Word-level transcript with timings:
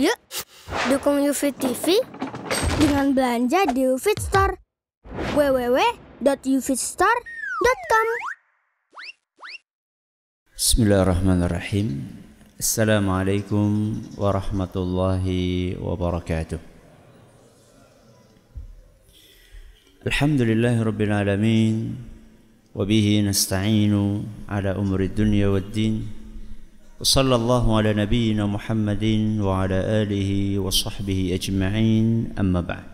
Yuk, 0.00 0.16
dukung 0.88 1.20
UFIT 1.20 1.60
TV 1.60 2.00
dengan 2.80 3.12
belanja 3.12 3.68
di 3.68 3.84
UFIT 3.84 4.16
Store. 4.16 4.56
www.ufitstore.com 5.36 8.08
Bismillahirrahmanirrahim. 10.56 12.16
Assalamualaikum 12.56 14.00
warahmatullahi 14.16 15.76
wabarakatuh. 15.76 16.56
Alhamdulillahi 20.08 20.80
rabbil 20.80 21.12
alamin. 21.12 21.92
Wabihi 22.72 23.28
nasta'inu 23.28 24.24
ala 24.48 24.80
umri 24.80 25.12
dunia 25.12 25.52
wa 25.52 25.60
din. 25.60 26.19
وصلى 26.99 27.35
الله 27.35 27.63
على 27.77 27.91
نبينا 27.93 28.47
محمد 28.47 29.05
وعلى 29.43 29.79
آله 30.01 30.31
وصحبه 30.63 31.19
أجمعين 31.35 32.39
أما 32.39 32.61
بعد 32.63 32.87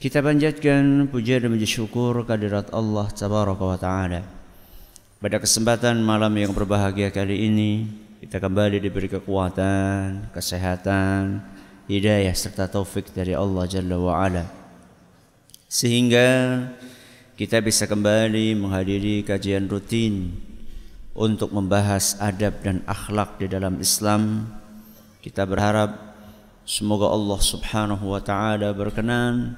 Kita 0.00 0.24
panjatkan 0.24 1.12
puja 1.12 1.36
dan 1.36 1.52
puji 1.52 1.68
syukur 1.68 2.24
kehadirat 2.24 2.72
Allah 2.72 3.04
Tabaraka 3.12 3.64
wa 3.64 3.76
Ta'ala 3.76 4.20
Pada 5.20 5.36
kesempatan 5.36 6.00
malam 6.00 6.32
yang 6.36 6.52
berbahagia 6.56 7.12
kali 7.12 7.48
ini 7.48 7.84
Kita 8.24 8.40
kembali 8.40 8.80
diberi 8.80 9.08
kekuatan, 9.12 10.32
kesehatan, 10.32 11.44
hidayah 11.88 12.32
serta 12.32 12.68
taufik 12.68 13.12
dari 13.12 13.36
Allah 13.36 13.64
Jalla 13.68 13.96
wa 14.00 14.20
Ala 14.20 14.44
Sehingga 15.68 16.28
kita 17.40 17.60
bisa 17.64 17.88
kembali 17.88 18.52
menghadiri 18.56 19.24
kajian 19.24 19.64
rutin 19.64 20.43
untuk 21.15 21.55
membahas 21.55 22.19
adab 22.19 22.59
dan 22.59 22.83
akhlak 22.83 23.39
di 23.39 23.47
dalam 23.47 23.79
Islam. 23.79 24.51
Kita 25.23 25.47
berharap 25.47 25.95
semoga 26.67 27.07
Allah 27.09 27.39
Subhanahu 27.39 28.11
wa 28.11 28.19
taala 28.19 28.75
berkenan 28.75 29.55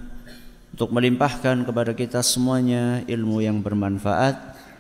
untuk 0.72 0.94
melimpahkan 0.94 1.66
kepada 1.66 1.92
kita 1.98 2.22
semuanya 2.22 3.02
ilmu 3.10 3.42
yang 3.42 3.60
bermanfaat 3.66 4.38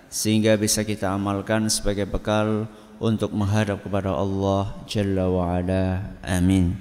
sehingga 0.07 0.53
bisa 0.55 0.85
kita 0.85 1.11
amalkan 1.11 1.67
sebagai 1.67 2.05
bekal 2.05 2.69
untuk 3.01 3.33
menghadap 3.33 3.81
kepada 3.81 4.13
Allah 4.13 4.77
Jalla 4.85 5.25
wa 5.27 5.57
ala. 5.57 6.15
Amin. 6.23 6.77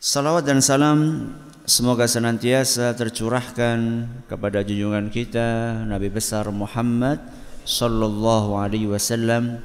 Salawat 0.00 0.48
dan 0.48 0.64
salam 0.64 1.28
Semoga 1.70 2.10
senantiasa 2.10 2.90
tercurahkan 2.98 4.08
kepada 4.26 4.58
junjungan 4.66 5.06
kita 5.06 5.78
Nabi 5.86 6.10
besar 6.10 6.50
Muhammad 6.50 7.22
sallallahu 7.70 8.58
alaihi 8.58 8.90
wasallam 8.90 9.62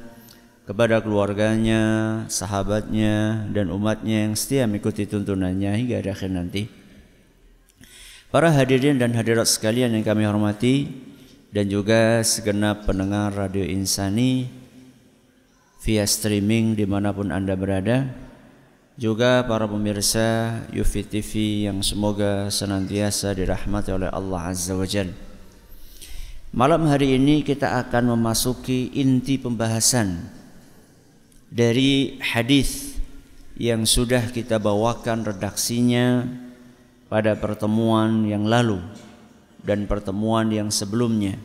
kepada 0.69 1.01
keluarganya, 1.01 1.81
sahabatnya 2.29 3.49
dan 3.49 3.73
umatnya 3.73 4.29
yang 4.29 4.37
setia 4.37 4.69
mengikuti 4.69 5.09
tuntunannya 5.09 5.73
hingga 5.73 6.05
akhir 6.05 6.29
nanti. 6.29 6.69
Para 8.29 8.53
hadirin 8.53 9.01
dan 9.01 9.17
hadirat 9.17 9.49
sekalian 9.49 9.97
yang 9.97 10.05
kami 10.05 10.29
hormati 10.29 10.89
dan 11.49 11.65
juga 11.65 12.21
segenap 12.21 12.85
pendengar 12.85 13.33
Radio 13.33 13.65
Insani 13.65 14.49
via 15.81 16.05
streaming 16.05 16.77
di 16.77 16.85
mana 16.85 17.09
pun 17.13 17.29
Anda 17.33 17.53
berada 17.57 18.09
juga 18.95 19.43
para 19.43 19.67
pemirsa 19.67 20.59
Yufi 20.71 21.03
TV 21.03 21.31
yang 21.67 21.83
semoga 21.83 22.47
senantiasa 22.47 23.35
dirahmati 23.35 23.91
oleh 23.91 24.07
Allah 24.07 24.51
Azza 24.51 24.71
wa 24.71 24.87
Jal. 24.87 25.24
Malam 26.55 26.87
hari 26.87 27.19
ini 27.19 27.43
kita 27.43 27.83
akan 27.83 28.15
memasuki 28.15 28.87
inti 28.95 29.35
pembahasan 29.35 30.23
dari 31.51 32.15
hadis 32.23 32.95
yang 33.59 33.83
sudah 33.83 34.31
kita 34.31 34.55
bawakan 34.55 35.27
redaksinya 35.27 36.23
pada 37.11 37.35
pertemuan 37.35 38.23
yang 38.23 38.47
lalu 38.47 38.79
dan 39.67 39.83
pertemuan 39.83 40.47
yang 40.47 40.71
sebelumnya 40.71 41.35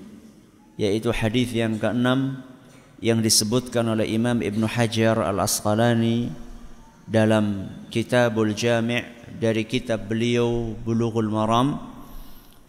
yaitu 0.79 1.11
hadis 1.11 1.59
yang 1.59 1.75
keenam 1.75 2.47
yang 3.03 3.19
disebutkan 3.19 3.91
oleh 3.91 4.07
Imam 4.07 4.39
Ibn 4.39 4.63
Hajar 4.63 5.27
Al-Asqalani 5.27 6.31
dalam 7.11 7.67
Kitabul 7.91 8.55
Jami' 8.55 9.03
dari 9.43 9.67
kitab 9.67 10.07
beliau 10.07 10.71
Bulughul 10.87 11.35
Maram 11.35 11.90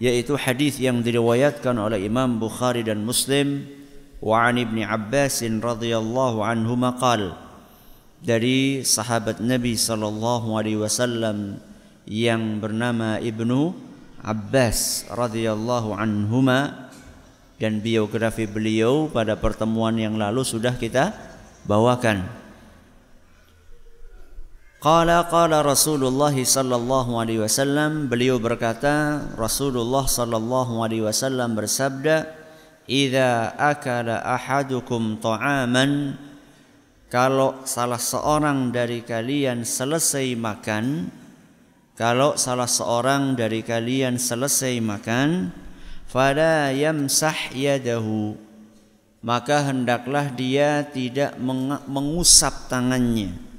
yaitu 0.01 0.33
hadis 0.33 0.81
yang 0.81 1.05
diriwayatkan 1.05 1.77
oleh 1.77 2.09
Imam 2.09 2.41
Bukhari 2.41 2.81
dan 2.81 3.05
Muslim 3.05 3.69
wa 4.17 4.49
an 4.49 4.57
Ibnu 4.57 4.81
Abbas 4.81 5.45
radhiyallahu 5.45 6.41
anhu 6.41 6.73
maqal 6.73 7.37
dari 8.17 8.81
sahabat 8.81 9.37
Nabi 9.37 9.77
sallallahu 9.77 10.57
alaihi 10.57 10.81
wasallam 10.81 11.61
yang 12.09 12.57
bernama 12.57 13.21
Ibnu 13.21 13.77
Abbas 14.25 15.05
radhiyallahu 15.13 15.93
anhuma 15.93 16.89
dan 17.61 17.77
biografi 17.77 18.49
beliau 18.49 19.05
pada 19.05 19.37
pertemuan 19.37 19.93
yang 20.01 20.17
lalu 20.17 20.41
sudah 20.41 20.81
kita 20.81 21.13
bawakan. 21.69 22.40
Qala 24.81 25.29
qala 25.29 25.61
Rasulullah 25.61 26.33
sallallahu 26.33 27.21
alaihi 27.21 27.45
wasallam 27.45 28.09
beliau 28.09 28.41
berkata 28.41 29.29
Rasulullah 29.37 30.09
sallallahu 30.09 30.81
alaihi 30.81 31.05
wasallam 31.05 31.53
bersabda 31.53 32.25
Idza 32.89 33.53
akala 33.61 34.25
ahadukum 34.25 35.21
ta'aman 35.21 36.17
kalau 37.13 37.61
salah 37.61 38.01
seorang 38.01 38.73
dari 38.73 39.05
kalian 39.05 39.69
selesai 39.69 40.33
makan 40.33 41.13
kalau 41.93 42.33
salah 42.33 42.65
seorang 42.65 43.37
dari 43.37 43.61
kalian 43.61 44.17
selesai 44.17 44.81
makan 44.81 45.53
fala 46.09 46.73
yamsah 46.73 47.53
yadahu 47.53 48.33
maka 49.21 49.61
hendaklah 49.69 50.33
dia 50.33 50.81
tidak 50.89 51.37
mengusap 51.85 52.65
tangannya 52.65 53.50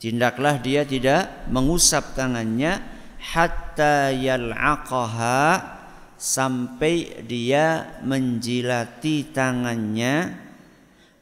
Tindaklah 0.00 0.56
dia 0.64 0.88
tidak 0.88 1.44
mengusap 1.52 2.16
tangannya 2.16 2.80
hatta 3.20 4.08
yal'aqaha 4.08 5.60
sampai 6.16 7.20
dia 7.28 8.00
menjilati 8.00 9.28
tangannya 9.28 10.32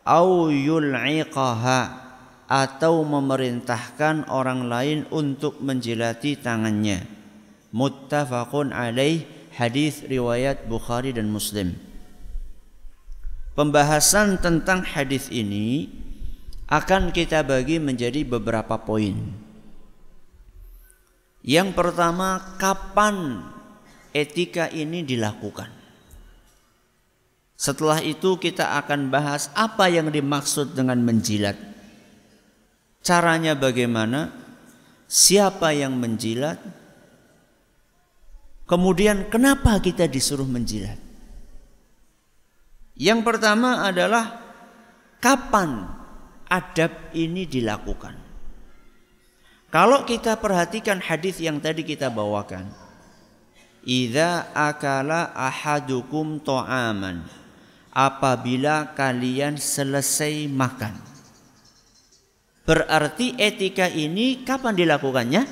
au 0.07 0.47
yul'iqaha 0.55 2.07
atau 2.47 3.03
memerintahkan 3.03 4.31
orang 4.31 4.71
lain 4.71 4.99
untuk 5.11 5.59
menjilati 5.59 6.39
tangannya. 6.39 7.03
Muttafaqun 7.75 8.71
alaih 8.71 9.27
hadis 9.59 10.07
riwayat 10.07 10.71
Bukhari 10.71 11.11
dan 11.11 11.29
Muslim. 11.29 11.77
Pembahasan 13.59 14.39
tentang 14.39 14.87
hadis 14.87 15.29
ini 15.35 15.91
akan 16.69 17.17
kita 17.17 17.41
bagi 17.49 17.81
menjadi 17.81 18.29
beberapa 18.29 18.77
poin. 18.77 19.17
Yang 21.41 21.73
pertama, 21.73 22.61
kapan 22.61 23.41
etika 24.13 24.69
ini 24.69 25.01
dilakukan? 25.01 25.73
Setelah 27.59 28.05
itu 28.05 28.37
kita 28.37 28.79
akan 28.85 29.09
bahas 29.09 29.49
apa 29.57 29.89
yang 29.89 30.13
dimaksud 30.13 30.77
dengan 30.77 31.01
menjilat. 31.01 31.57
Caranya 33.01 33.57
bagaimana? 33.57 34.31
Siapa 35.09 35.73
yang 35.73 35.97
menjilat? 35.97 36.61
Kemudian 38.69 39.33
kenapa 39.33 39.81
kita 39.81 40.05
disuruh 40.05 40.45
menjilat? 40.45 41.01
Yang 42.93 43.25
pertama 43.25 43.89
adalah 43.89 44.37
kapan 45.25 45.98
adab 46.49 47.13
ini 47.13 47.45
dilakukan. 47.45 48.17
Kalau 49.69 50.09
kita 50.09 50.41
perhatikan 50.41 50.99
hadis 51.05 51.37
yang 51.45 51.61
tadi 51.61 51.85
kita 51.85 52.09
bawakan, 52.09 52.73
Idza 53.89 54.53
akala 54.53 55.33
ahadukum 55.33 56.43
to'aman 56.45 57.25
apabila 57.95 58.93
kalian 58.93 59.57
selesai 59.57 60.45
makan. 60.51 60.93
Berarti 62.69 63.33
etika 63.41 63.89
ini 63.89 64.45
kapan 64.45 64.77
dilakukannya? 64.77 65.49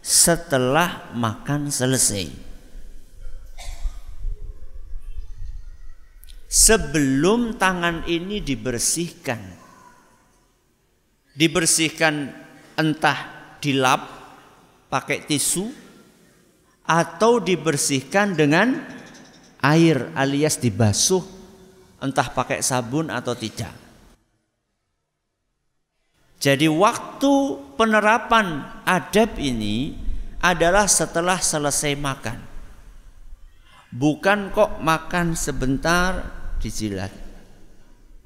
Setelah 0.00 1.12
makan 1.12 1.68
selesai. 1.68 2.30
Sebelum 6.46 7.60
tangan 7.60 8.08
ini 8.08 8.40
dibersihkan 8.40 9.55
dibersihkan 11.36 12.32
entah 12.80 13.52
dilap 13.60 14.08
pakai 14.88 15.28
tisu 15.28 15.68
atau 16.88 17.38
dibersihkan 17.38 18.32
dengan 18.32 18.80
air 19.60 20.08
alias 20.16 20.56
dibasuh 20.56 21.20
entah 22.00 22.32
pakai 22.32 22.64
sabun 22.64 23.12
atau 23.12 23.36
tidak. 23.36 23.72
Jadi 26.36 26.68
waktu 26.68 27.32
penerapan 27.80 28.60
adab 28.84 29.40
ini 29.40 29.96
adalah 30.40 30.84
setelah 30.84 31.40
selesai 31.40 31.96
makan. 31.96 32.38
Bukan 33.90 34.52
kok 34.52 34.78
makan 34.84 35.32
sebentar 35.32 36.28
dijilat. 36.60 37.10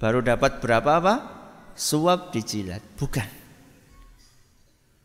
Baru 0.02 0.20
dapat 0.20 0.58
berapa 0.58 0.90
apa? 0.98 1.39
Suap 1.81 2.37
dijilat. 2.37 2.85
Bukan. 3.00 3.25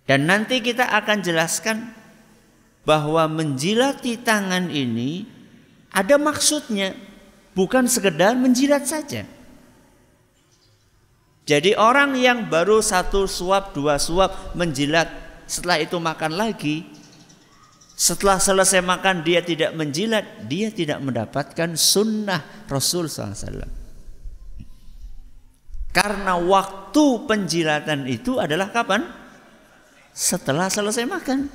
Dan 0.04 0.28
nanti 0.28 0.60
kita 0.60 0.92
akan 0.92 1.24
jelaskan 1.24 1.96
bahwa 2.84 3.32
menjilati 3.32 4.20
tangan 4.20 4.68
ini 4.68 5.24
ada 5.96 6.20
maksudnya, 6.20 6.92
bukan 7.56 7.88
sekedar 7.88 8.36
menjilat 8.36 8.84
saja. 8.84 9.24
Jadi 11.48 11.80
orang 11.80 12.20
yang 12.20 12.52
baru 12.52 12.84
satu 12.84 13.24
suap, 13.24 13.72
dua 13.72 13.96
suap 13.96 14.54
menjilat, 14.60 15.08
setelah 15.48 15.80
itu 15.80 15.96
makan 15.96 16.36
lagi, 16.36 16.84
setelah 17.96 18.36
selesai 18.36 18.84
makan 18.84 19.24
dia 19.24 19.40
tidak 19.40 19.72
menjilat, 19.72 20.44
dia 20.52 20.68
tidak 20.74 21.00
mendapatkan 21.00 21.80
sunnah 21.80 22.44
Rasul 22.68 23.08
SAW. 23.08 23.85
Karena 25.96 26.36
waktu 26.36 27.24
penjilatan 27.24 28.04
itu 28.12 28.36
adalah 28.36 28.68
kapan? 28.68 29.08
Setelah 30.12 30.68
selesai 30.68 31.08
makan. 31.08 31.48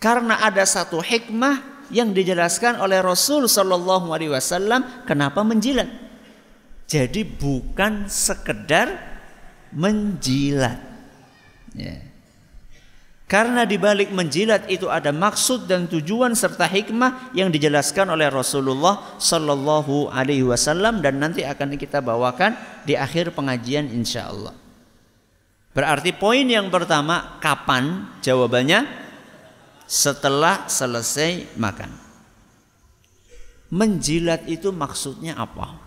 Karena 0.00 0.40
ada 0.40 0.64
satu 0.64 1.04
hikmah 1.04 1.86
yang 1.92 2.16
dijelaskan 2.16 2.80
oleh 2.80 3.04
Rasul 3.04 3.44
Shallallahu 3.44 4.16
Alaihi 4.16 4.32
Wasallam 4.32 5.04
kenapa 5.04 5.44
menjilat. 5.44 5.86
Jadi 6.88 7.20
bukan 7.20 8.08
sekedar 8.08 8.88
menjilat. 9.76 10.80
Ya. 11.76 12.11
Karena 13.32 13.64
di 13.64 13.80
balik 13.80 14.12
menjilat 14.12 14.68
itu 14.68 14.92
ada 14.92 15.08
maksud 15.08 15.64
dan 15.64 15.88
tujuan 15.88 16.36
serta 16.36 16.68
hikmah 16.68 17.32
yang 17.32 17.48
dijelaskan 17.48 18.12
oleh 18.12 18.28
Rasulullah 18.28 19.16
Sallallahu 19.16 20.12
Alaihi 20.12 20.44
Wasallam 20.44 21.00
dan 21.00 21.16
nanti 21.16 21.40
akan 21.40 21.80
kita 21.80 22.04
bawakan 22.04 22.52
di 22.84 22.92
akhir 22.92 23.32
pengajian 23.32 23.88
insya 23.88 24.28
Allah. 24.28 24.52
Berarti 25.72 26.12
poin 26.12 26.44
yang 26.44 26.68
pertama 26.68 27.40
kapan? 27.40 28.04
Jawabannya 28.20 28.84
setelah 29.88 30.68
selesai 30.68 31.56
makan. 31.56 31.88
Menjilat 33.72 34.44
itu 34.44 34.68
maksudnya 34.76 35.40
apa? 35.40 35.80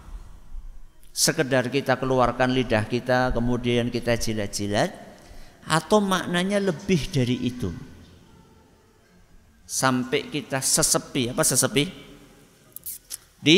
sekedar 1.15 1.71
kita 1.71 1.95
keluarkan 1.95 2.51
lidah 2.51 2.83
kita 2.91 3.31
kemudian 3.31 3.88
kita 3.88 4.19
jilat-jilat 4.19 5.04
atau 5.65 6.01
maknanya 6.01 6.62
lebih 6.62 7.09
dari 7.09 7.38
itu? 7.50 7.73
Sampai 9.65 10.29
kita 10.29 10.62
sesepi 10.62 11.33
apa 11.33 11.41
sesepi? 11.41 11.83
Di? 13.41 13.57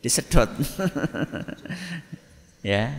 Disedot. 0.00 0.50
Ya. 2.58 2.90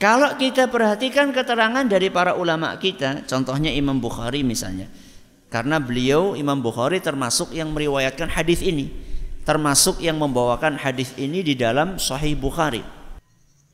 Kalau 0.00 0.32
kita 0.40 0.68
perhatikan 0.68 1.28
keterangan 1.28 1.84
dari 1.84 2.08
para 2.08 2.36
ulama 2.36 2.72
kita 2.80 3.28
contohnya 3.28 3.68
Imam 3.68 4.00
Bukhari 4.00 4.40
misalnya. 4.40 4.88
Karena 5.48 5.80
beliau 5.80 6.36
Imam 6.36 6.58
Bukhari 6.60 7.00
termasuk 7.00 7.52
yang 7.52 7.72
meriwayatkan 7.72 8.28
hadis 8.32 8.60
ini. 8.60 8.92
Termasuk 9.46 10.02
yang 10.02 10.18
membawakan 10.18 10.74
hadis 10.76 11.14
ini 11.14 11.44
di 11.44 11.54
dalam 11.54 12.00
Sahih 12.02 12.34
Bukhari. 12.34 12.82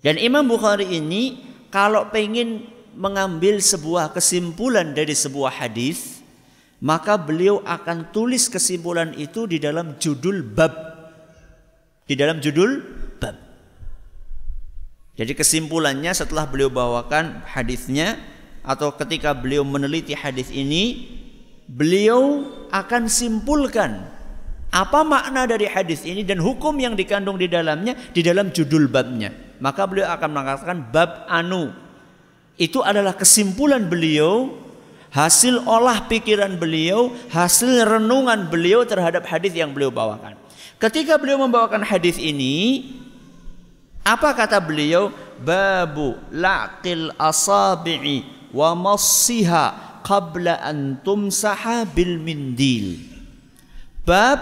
Dan 0.05 0.21
Imam 0.21 0.45
Bukhari 0.45 0.85
ini 0.99 1.52
kalau 1.73 2.13
pengen 2.13 2.69
mengambil 2.93 3.57
sebuah 3.57 4.13
kesimpulan 4.13 4.93
dari 4.93 5.17
sebuah 5.17 5.65
hadis, 5.65 6.21
maka 6.85 7.17
beliau 7.17 7.65
akan 7.65 8.13
tulis 8.13 8.53
kesimpulan 8.53 9.17
itu 9.17 9.49
di 9.49 9.57
dalam 9.57 9.97
judul 9.97 10.45
bab. 10.45 10.73
Di 12.05 12.13
dalam 12.13 12.45
judul 12.45 12.85
bab. 13.17 13.37
Jadi 15.17 15.33
kesimpulannya 15.33 16.13
setelah 16.13 16.45
beliau 16.45 16.69
bawakan 16.69 17.41
hadisnya 17.49 18.21
atau 18.61 18.93
ketika 18.93 19.33
beliau 19.33 19.65
meneliti 19.65 20.13
hadis 20.13 20.53
ini, 20.53 21.09
beliau 21.65 22.45
akan 22.69 23.09
simpulkan 23.09 24.13
apa 24.73 25.01
makna 25.05 25.49
dari 25.49 25.69
hadis 25.69 26.05
ini 26.05 26.21
dan 26.25 26.41
hukum 26.41 26.77
yang 26.77 26.93
dikandung 26.97 27.41
di 27.41 27.49
dalamnya 27.49 27.97
di 28.13 28.21
dalam 28.21 28.53
judul 28.53 28.93
babnya. 28.93 29.52
Maka 29.63 29.87
beliau 29.87 30.11
akan 30.11 30.31
mengatakan 30.35 30.79
bab 30.91 31.23
anu. 31.31 31.71
Itu 32.59 32.83
adalah 32.83 33.15
kesimpulan 33.15 33.87
beliau, 33.87 34.59
hasil 35.15 35.63
olah 35.63 36.11
pikiran 36.11 36.59
beliau, 36.59 37.15
hasil 37.31 37.87
renungan 37.87 38.51
beliau 38.51 38.83
terhadap 38.83 39.23
hadis 39.31 39.55
yang 39.55 39.71
beliau 39.71 39.95
bawakan. 39.95 40.35
Ketika 40.83 41.15
beliau 41.15 41.39
membawakan 41.47 41.87
hadis 41.87 42.19
ini, 42.19 42.91
apa 44.03 44.35
kata 44.35 44.59
beliau? 44.59 45.15
Babu 45.39 46.19
laqil 46.35 47.15
asabi'i 47.15 48.51
wa 48.51 48.75
massiha 48.75 49.99
qabla 50.03 50.59
an 50.59 50.99
tumsaha 51.07 51.87
bil 51.87 52.19
mindil. 52.19 52.99
Bab 54.03 54.39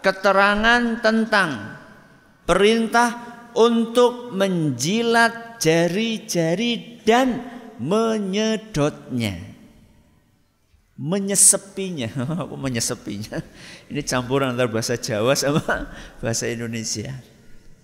keterangan 0.00 1.04
tentang 1.04 1.80
perintah 2.48 3.33
untuk 3.54 4.34
menjilat 4.34 5.62
jari-jari 5.62 7.02
dan 7.06 7.42
menyedotnya. 7.78 9.54
Menyesepinya, 10.94 12.10
apa 12.46 12.54
menyesepinya? 12.54 13.42
Ini 13.90 14.00
campuran 14.06 14.54
antara 14.54 14.70
bahasa 14.70 14.94
Jawa 14.94 15.34
sama 15.34 15.90
bahasa 16.22 16.46
Indonesia. 16.46 17.10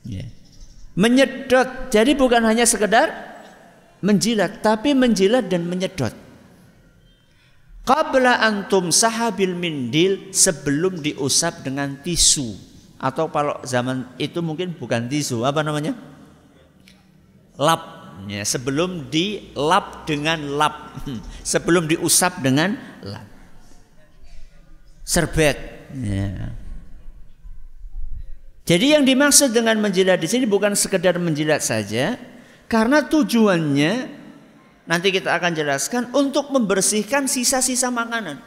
Ya. 0.07 0.27
Menyedot, 0.95 1.91
jadi 1.91 2.15
bukan 2.15 2.43
hanya 2.47 2.67
sekedar 2.67 3.11
menjilat, 4.03 4.63
tapi 4.63 4.95
menjilat 4.95 5.51
dan 5.51 5.67
menyedot. 5.67 6.15
Qabla 7.83 8.47
antum 8.47 8.95
sahabil 8.95 9.57
mindil 9.57 10.31
sebelum 10.31 11.03
diusap 11.03 11.67
dengan 11.67 11.99
tisu 11.99 12.70
atau 13.00 13.33
kalau 13.33 13.57
zaman 13.64 14.04
itu 14.21 14.45
mungkin 14.45 14.76
bukan 14.76 15.09
tisu 15.09 15.49
apa 15.49 15.64
namanya? 15.64 15.97
Lap. 17.57 17.99
Ya, 18.28 18.45
sebelum 18.45 19.09
dilap 19.09 20.04
dengan 20.04 20.61
lap. 20.61 20.92
Sebelum 21.40 21.88
diusap 21.88 22.45
dengan 22.45 22.76
lap. 23.00 23.25
Serbet. 25.02 25.80
Ya. 25.90 26.54
jadi 28.62 28.95
yang 28.95 29.02
dimaksud 29.02 29.50
dengan 29.50 29.75
menjilat 29.83 30.23
di 30.23 30.30
sini 30.30 30.47
bukan 30.47 30.78
sekedar 30.78 31.19
menjilat 31.19 31.66
saja 31.66 32.14
karena 32.71 33.02
tujuannya 33.02 34.21
Nanti 34.90 35.14
kita 35.14 35.38
akan 35.38 35.54
jelaskan 35.54 36.11
untuk 36.11 36.50
membersihkan 36.50 37.30
sisa-sisa 37.30 37.95
makanan. 37.95 38.42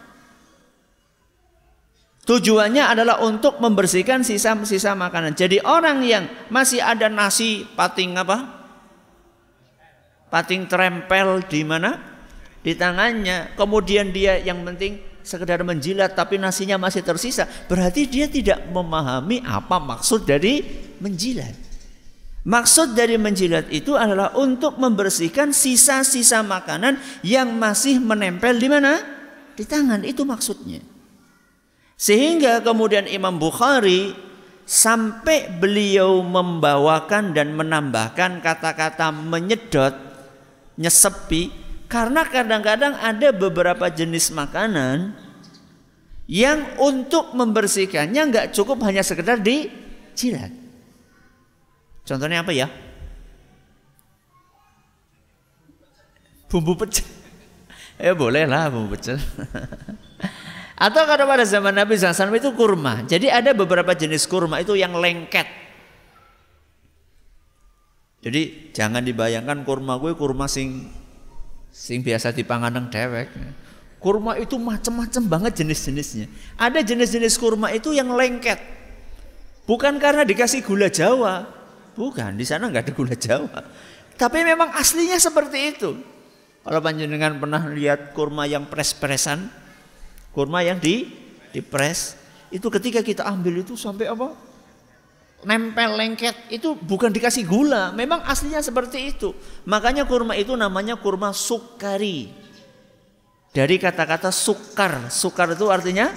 Tujuannya 2.24 2.88
adalah 2.88 3.20
untuk 3.20 3.60
membersihkan 3.60 4.24
sisa-sisa 4.24 4.96
makanan. 4.96 5.36
Jadi 5.36 5.60
orang 5.60 6.00
yang 6.08 6.24
masih 6.48 6.80
ada 6.80 7.12
nasi 7.12 7.68
pating 7.76 8.16
apa? 8.16 8.64
Pating 10.32 10.72
terempel 10.72 11.44
di 11.44 11.68
mana? 11.68 12.00
Di 12.64 12.80
tangannya. 12.80 13.52
Kemudian 13.60 14.16
dia 14.16 14.40
yang 14.40 14.64
penting 14.64 15.04
sekedar 15.20 15.68
menjilat 15.68 16.16
tapi 16.16 16.40
nasinya 16.40 16.80
masih 16.80 17.04
tersisa. 17.04 17.44
Berarti 17.68 18.08
dia 18.08 18.32
tidak 18.32 18.72
memahami 18.72 19.44
apa 19.44 19.84
maksud 19.84 20.24
dari 20.24 20.64
menjilat. 21.04 21.60
Maksud 22.48 22.96
dari 22.96 23.20
menjilat 23.20 23.68
itu 23.68 24.00
adalah 24.00 24.32
untuk 24.40 24.80
membersihkan 24.80 25.52
sisa-sisa 25.52 26.40
makanan 26.40 27.00
yang 27.20 27.52
masih 27.52 28.00
menempel 28.00 28.56
di 28.56 28.72
mana? 28.72 29.00
Di 29.60 29.68
tangan. 29.68 30.08
Itu 30.08 30.24
maksudnya. 30.24 30.93
Sehingga 31.96 32.60
kemudian 32.60 33.08
Imam 33.08 33.38
Bukhari 33.40 34.12
sampai 34.64 35.52
beliau 35.52 36.24
membawakan 36.24 37.36
dan 37.36 37.54
menambahkan 37.56 38.40
kata-kata 38.40 39.12
menyedot, 39.12 39.96
nyesepi 40.80 41.52
karena 41.92 42.26
kadang-kadang 42.26 42.98
ada 42.98 43.30
beberapa 43.30 43.86
jenis 43.86 44.34
makanan 44.34 45.14
yang 46.26 46.80
untuk 46.82 47.36
membersihkannya 47.38 48.22
nggak 48.34 48.50
cukup 48.56 48.82
hanya 48.88 49.06
sekedar 49.06 49.38
dijilat. 49.38 50.50
Contohnya 52.02 52.42
apa 52.42 52.52
ya? 52.52 52.68
Bumbu 56.50 56.74
pecel. 56.78 57.06
Ya 58.02 58.18
boleh 58.18 58.50
lah 58.50 58.74
bumbu 58.74 58.98
pecel. 58.98 59.22
Atau 60.74 61.06
kalau 61.06 61.30
pada 61.30 61.46
zaman 61.46 61.74
Nabi 61.74 61.94
SAW 61.94 62.34
itu 62.34 62.50
kurma. 62.58 63.06
Jadi 63.06 63.30
ada 63.30 63.54
beberapa 63.54 63.94
jenis 63.94 64.26
kurma 64.26 64.60
itu 64.60 64.74
yang 64.74 64.98
lengket. 64.98 65.46
Jadi 68.24 68.72
jangan 68.72 69.04
dibayangkan 69.04 69.68
kurma 69.68 70.00
gue 70.00 70.16
kurma 70.16 70.48
sing 70.48 70.88
sing 71.70 72.00
biasa 72.02 72.32
dipangan 72.32 72.72
nang 72.72 72.88
dewek. 72.88 73.30
Kurma 74.00 74.36
itu 74.36 74.60
macam-macam 74.60 75.24
banget 75.28 75.64
jenis-jenisnya. 75.64 76.28
Ada 76.60 76.84
jenis-jenis 76.84 77.40
kurma 77.40 77.72
itu 77.72 77.96
yang 77.96 78.12
lengket. 78.12 78.60
Bukan 79.64 79.96
karena 79.96 80.28
dikasih 80.28 80.60
gula 80.60 80.92
Jawa. 80.92 81.48
Bukan, 81.96 82.36
di 82.36 82.44
sana 82.44 82.68
nggak 82.68 82.84
ada 82.90 82.94
gula 82.96 83.16
Jawa. 83.16 83.64
Tapi 84.20 84.40
memang 84.44 84.76
aslinya 84.76 85.16
seperti 85.16 85.60
itu. 85.78 85.96
Kalau 86.64 86.80
panjenengan 86.84 87.40
pernah 87.40 87.64
lihat 87.72 88.12
kurma 88.12 88.44
yang 88.44 88.68
pres-presan, 88.68 89.48
kurma 90.34 90.66
yang 90.66 90.82
di 90.82 91.08
dipres, 91.54 92.18
itu 92.50 92.68
ketika 92.68 93.06
kita 93.06 93.24
ambil 93.24 93.62
itu 93.62 93.78
sampai 93.78 94.10
apa? 94.10 94.34
nempel 95.44 96.00
lengket 96.00 96.36
itu 96.50 96.74
bukan 96.74 97.12
dikasih 97.12 97.44
gula, 97.44 97.92
memang 97.92 98.24
aslinya 98.24 98.64
seperti 98.64 99.14
itu. 99.16 99.36
Makanya 99.68 100.08
kurma 100.08 100.34
itu 100.40 100.56
namanya 100.56 100.96
kurma 100.96 101.36
sukari. 101.36 102.32
Dari 103.54 103.76
kata-kata 103.78 104.34
sukar, 104.34 105.14
sukar 105.14 105.54
itu 105.54 105.70
artinya 105.70 106.10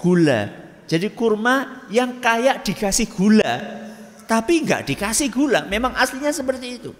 gula. 0.00 0.50
Jadi 0.84 1.14
kurma 1.14 1.86
yang 1.88 2.18
kayak 2.18 2.66
dikasih 2.66 3.08
gula, 3.14 3.54
tapi 4.26 4.66
nggak 4.66 4.82
dikasih 4.90 5.30
gula, 5.30 5.64
memang 5.70 5.94
aslinya 5.94 6.34
seperti 6.34 6.66
itu. 6.82 6.90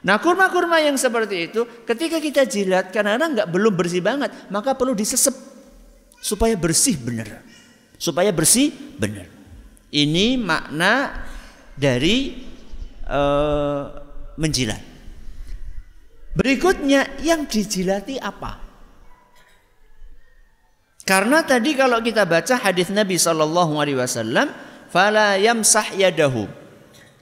Nah 0.00 0.16
kurma-kurma 0.16 0.80
yang 0.80 0.96
seperti 0.96 1.52
itu, 1.52 1.60
ketika 1.84 2.16
kita 2.16 2.48
jilat 2.48 2.88
karena 2.88 3.20
nggak 3.20 3.48
belum 3.52 3.76
bersih 3.76 4.00
banget, 4.00 4.32
maka 4.48 4.72
perlu 4.72 4.96
disesep 4.96 5.49
supaya 6.20 6.54
bersih 6.54 7.00
benar, 7.00 7.40
supaya 7.96 8.30
bersih 8.30 8.70
benar. 9.00 9.26
Ini 9.90 10.38
makna 10.38 11.26
dari 11.74 12.46
uh, 13.10 13.90
menjilat. 14.38 14.78
Berikutnya 16.30 17.18
yang 17.26 17.50
dijilati 17.50 18.22
apa? 18.22 18.62
Karena 21.02 21.42
tadi 21.42 21.74
kalau 21.74 21.98
kita 21.98 22.22
baca 22.22 22.54
hadis 22.54 22.86
Nabi 22.94 23.18
Shallallahu 23.18 23.82
Alaihi 23.82 23.98
Wasallam, 23.98 24.54
fala 24.94 25.34
yamsah 25.34 25.98
yadahu. 25.98 26.46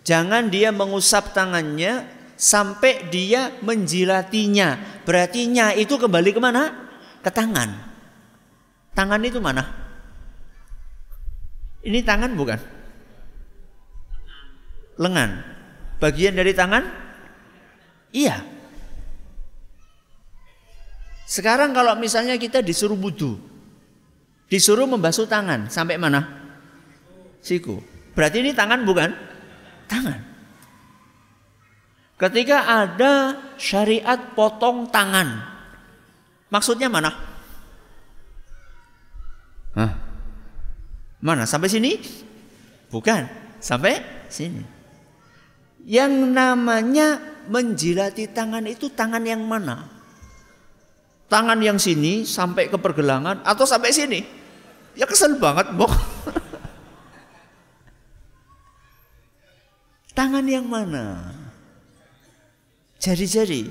Jangan 0.05 0.53
dia 0.53 0.69
mengusap 0.69 1.33
tangannya 1.33 2.05
sampai 2.37 3.09
dia 3.09 3.57
menjilatinya. 3.65 4.77
Berarti 5.09 5.49
nya 5.49 5.73
itu 5.73 5.97
kembali 5.97 6.37
ke 6.37 6.41
mana? 6.41 6.69
Ke 7.25 7.33
tangan. 7.33 7.88
Tangan 8.99 9.23
itu 9.23 9.39
mana? 9.39 9.63
Ini 11.87 12.03
tangan 12.03 12.35
bukan? 12.35 12.59
Lengan. 14.99 15.39
Bagian 16.03 16.35
dari 16.35 16.51
tangan? 16.51 16.83
Iya. 18.11 18.43
Sekarang 21.31 21.71
kalau 21.71 21.95
misalnya 21.95 22.35
kita 22.43 22.59
disuruh 22.59 22.99
wudhu, 22.99 23.39
disuruh 24.51 24.91
membasuh 24.91 25.31
tangan, 25.31 25.71
sampai 25.71 25.95
mana? 25.95 26.51
Siku. 27.39 27.79
Berarti 28.19 28.43
ini 28.43 28.51
tangan 28.51 28.83
bukan? 28.83 29.15
Tangan. 29.87 30.19
Ketika 32.19 32.67
ada 32.67 33.39
syariat 33.63 34.35
potong 34.35 34.91
tangan, 34.91 35.39
maksudnya 36.51 36.91
mana? 36.91 37.28
Hah? 39.79 39.95
Mana? 41.23 41.47
Sampai 41.47 41.71
sini? 41.71 42.03
Bukan. 42.91 43.31
Sampai 43.63 44.03
sini. 44.27 44.67
Yang 45.87 46.13
namanya 46.35 47.23
menjilati 47.47 48.27
tangan 48.27 48.67
itu 48.67 48.91
tangan 48.91 49.23
yang 49.23 49.47
mana? 49.47 49.87
Tangan 51.31 51.63
yang 51.63 51.79
sini 51.79 52.27
sampai 52.27 52.67
ke 52.67 52.75
pergelangan 52.75 53.47
atau 53.47 53.63
sampai 53.63 53.95
sini? 53.95 54.21
Ya 54.99 55.07
kesel 55.07 55.39
banget, 55.39 55.71
Bok. 55.79 55.95
tangan 60.19 60.43
yang 60.51 60.67
mana? 60.67 61.31
Jadi-jadi. 62.99 63.71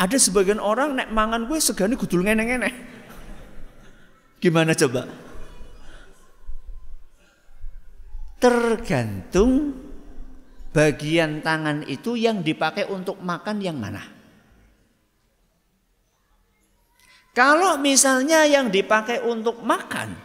Ada 0.00 0.16
sebagian 0.16 0.56
orang 0.56 0.96
nek 0.96 1.12
mangan 1.12 1.44
gue 1.44 1.60
segani 1.60 1.92
gudul 1.92 2.24
ngene-ngene. 2.24 2.89
Gimana 4.40 4.72
coba? 4.72 5.04
Tergantung 8.40 9.76
bagian 10.72 11.44
tangan 11.44 11.84
itu 11.84 12.16
yang 12.16 12.40
dipakai 12.40 12.88
untuk 12.88 13.20
makan 13.20 13.60
yang 13.60 13.76
mana. 13.76 14.00
Kalau 17.36 17.76
misalnya 17.78 18.48
yang 18.48 18.72
dipakai 18.72 19.22
untuk 19.22 19.60
makan 19.62 20.16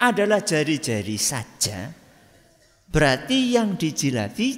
adalah 0.00 0.42
jari-jari 0.42 1.20
saja, 1.20 1.92
berarti 2.88 3.52
yang 3.52 3.76
dijilati 3.76 4.48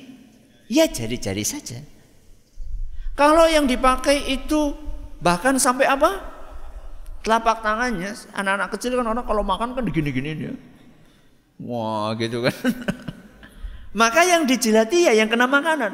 ya 0.71 0.87
jari-jari 0.87 1.45
saja. 1.45 1.83
Kalau 3.19 3.45
yang 3.51 3.67
dipakai 3.67 4.33
itu 4.33 4.73
bahkan 5.21 5.61
sampai 5.61 5.91
apa? 5.91 6.40
Telapak 7.21 7.61
tangannya, 7.61 8.17
anak-anak 8.33 8.69
kecil 8.73 8.97
kan 8.97 9.07
orang 9.13 9.25
kalau 9.29 9.45
makan 9.45 9.77
kan 9.77 9.85
digini-giniin 9.85 10.39
ya. 10.41 10.55
Wah 11.61 12.17
gitu 12.17 12.41
kan. 12.41 12.57
Maka 14.01 14.25
yang 14.25 14.49
dijilati 14.49 15.05
ya 15.05 15.13
yang 15.13 15.29
kena 15.29 15.45
makanan. 15.45 15.93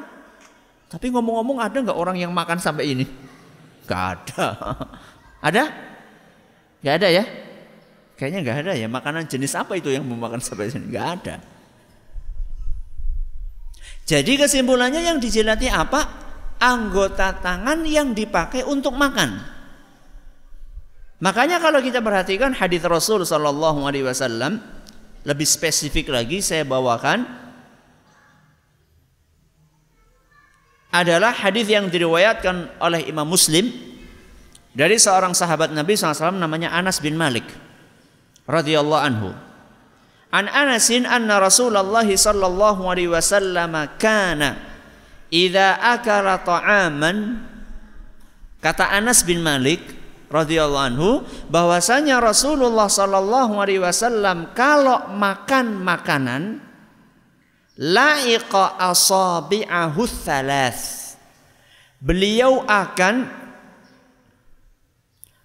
Tapi 0.86 1.10
ngomong-ngomong 1.10 1.58
ada 1.58 1.82
nggak 1.82 1.98
orang 1.98 2.16
yang 2.20 2.30
makan 2.30 2.62
sampai 2.62 2.94
ini? 2.94 3.06
Gak 3.86 4.02
ada. 4.18 4.46
Ada? 5.46 5.64
Gak 6.82 6.94
ada 6.98 7.08
ya? 7.12 7.24
Kayaknya 8.18 8.40
gak 8.42 8.58
ada 8.66 8.72
ya. 8.74 8.86
Makanan 8.90 9.30
jenis 9.30 9.54
apa 9.54 9.78
itu 9.78 9.94
yang 9.94 10.02
memakan 10.02 10.42
sampai 10.42 10.72
sini? 10.72 10.90
Gak 10.90 11.22
ada. 11.22 11.36
Jadi 14.06 14.38
kesimpulannya 14.38 15.06
yang 15.06 15.22
dijilati 15.22 15.70
apa? 15.70 16.02
Anggota 16.58 17.36
tangan 17.38 17.86
yang 17.86 18.10
dipakai 18.10 18.66
untuk 18.66 18.98
makan. 18.98 19.55
Makanya 21.16 21.56
kalau 21.64 21.80
kita 21.80 22.04
perhatikan 22.04 22.52
hadis 22.52 22.84
Rasul 22.84 23.24
Shallallahu 23.24 23.88
Alaihi 23.88 24.04
Wasallam 24.04 24.60
lebih 25.24 25.48
spesifik 25.48 26.12
lagi 26.12 26.44
saya 26.44 26.62
bawakan 26.68 27.24
adalah 30.92 31.32
hadis 31.32 31.68
yang 31.68 31.88
diriwayatkan 31.88 32.80
oleh 32.80 33.08
Imam 33.08 33.28
Muslim 33.28 33.68
dari 34.76 34.96
seorang 35.00 35.32
sahabat 35.32 35.72
Nabi 35.72 35.96
SAW 35.96 36.36
namanya 36.36 36.72
Anas 36.72 37.00
bin 37.00 37.16
Malik 37.16 37.44
radhiyallahu 38.44 39.02
anhu. 39.04 39.30
An 40.32 40.52
Anasin 40.52 41.08
anna 41.08 41.40
Rasulullah 41.40 42.04
sallallahu 42.04 42.84
alaihi 42.84 43.08
wasallam 43.08 43.72
kana 43.96 44.60
idza 45.32 45.80
akala 45.80 46.44
ta'aman 46.44 47.40
kata 48.60 48.84
Anas 48.94 49.24
bin 49.24 49.40
Malik 49.40 49.80
radhiyallahu 50.36 50.86
anhu 50.92 51.10
bahwasanya 51.48 52.20
Rasulullah 52.20 52.92
sallallahu 52.92 53.56
alaihi 53.56 53.80
wasallam 53.80 54.52
kalau 54.52 55.08
makan 55.16 55.80
makanan 55.80 56.60
laiqa 57.80 58.76
asabi'ahu 58.76 60.04
thalath. 60.04 61.16
Beliau 61.96 62.60
akan 62.68 63.24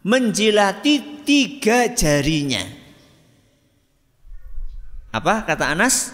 menjilati 0.03 1.23
tiga 1.23 1.87
jarinya. 1.95 2.67
Apa 5.15 5.47
kata 5.47 5.71
Anas? 5.71 6.11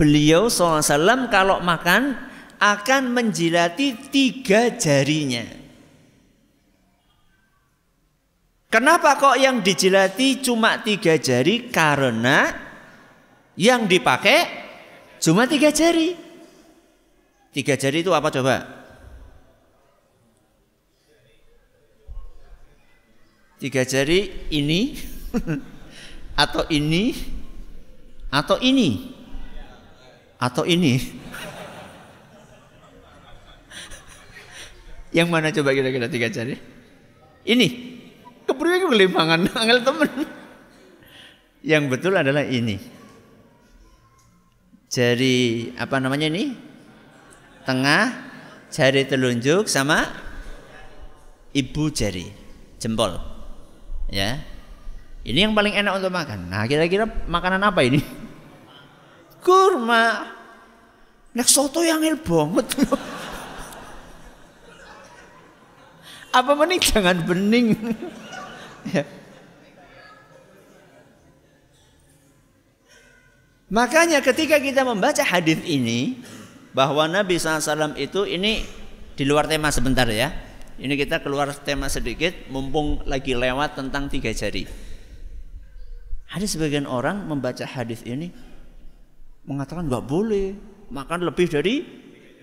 Beliau 0.00 0.48
SAW 0.48 1.28
kalau 1.28 1.60
makan 1.60 2.16
akan 2.56 3.12
menjilati 3.12 3.96
tiga 4.08 4.72
jarinya 4.72 5.59
Kenapa 8.70 9.18
kok 9.18 9.34
yang 9.34 9.66
dijilati 9.66 10.38
cuma 10.38 10.78
tiga 10.78 11.18
jari? 11.18 11.66
Karena 11.74 12.54
yang 13.58 13.90
dipakai 13.90 14.46
cuma 15.18 15.50
tiga 15.50 15.74
jari. 15.74 16.14
Tiga 17.50 17.74
jari 17.74 18.06
itu 18.06 18.14
apa 18.14 18.30
coba? 18.30 18.62
Tiga 23.58 23.82
jari 23.82 24.46
ini 24.54 24.94
atau 26.46 26.62
ini 26.70 27.10
atau 28.30 28.54
ini 28.62 29.18
atau 30.38 30.62
ini. 30.62 30.94
Yang 35.18 35.28
mana 35.28 35.50
coba 35.50 35.74
kira-kira 35.74 36.06
tiga 36.06 36.30
jari? 36.30 36.54
Ini. 37.44 37.99
Kepriwe 38.50 38.74
iku 38.82 38.88
gelimpangan 38.90 39.46
angel 39.62 39.78
temen. 39.86 40.10
Yang 41.62 41.84
betul 41.86 42.18
adalah 42.18 42.42
ini. 42.42 42.76
Jari 44.90 45.70
apa 45.78 46.02
namanya 46.02 46.26
ini? 46.26 46.70
tengah, 47.70 48.10
jari 48.72 49.06
telunjuk 49.06 49.70
sama 49.70 50.08
ibu 51.54 51.86
jari, 51.92 52.26
jempol. 52.82 53.14
Ya. 54.10 54.42
Ini 55.20 55.46
yang 55.46 55.54
paling 55.54 55.76
enak 55.76 56.00
untuk 56.00 56.10
makan. 56.10 56.48
Nah, 56.48 56.64
kira-kira 56.64 57.04
makanan 57.28 57.60
apa 57.60 57.84
ini? 57.84 58.00
Kurma. 59.44 60.26
Nek 61.30 61.46
soto 61.46 61.84
yang 61.84 62.02
el 62.02 62.18
banget. 62.18 62.66
apa 66.38 66.50
mending 66.56 66.80
jangan 66.82 67.20
bening. 67.22 67.76
Ya. 68.88 69.04
Makanya 73.70 74.18
ketika 74.18 74.58
kita 74.58 74.82
membaca 74.82 75.22
hadis 75.22 75.62
ini 75.62 76.18
bahwa 76.74 77.06
Nabi 77.06 77.38
SAW 77.38 77.94
itu 77.94 78.26
ini 78.26 78.66
di 79.14 79.22
luar 79.22 79.46
tema 79.46 79.70
sebentar 79.70 80.10
ya. 80.10 80.34
Ini 80.80 80.96
kita 80.96 81.20
keluar 81.20 81.52
tema 81.52 81.86
sedikit 81.92 82.32
mumpung 82.48 83.04
lagi 83.04 83.36
lewat 83.36 83.76
tentang 83.76 84.08
tiga 84.08 84.32
jari. 84.32 84.64
Ada 86.30 86.46
sebagian 86.48 86.88
orang 86.88 87.28
membaca 87.28 87.62
hadis 87.68 88.00
ini 88.02 88.32
mengatakan 89.44 89.86
nggak 89.86 90.06
boleh 90.08 90.56
makan 90.90 91.28
lebih 91.28 91.46
dari 91.52 91.84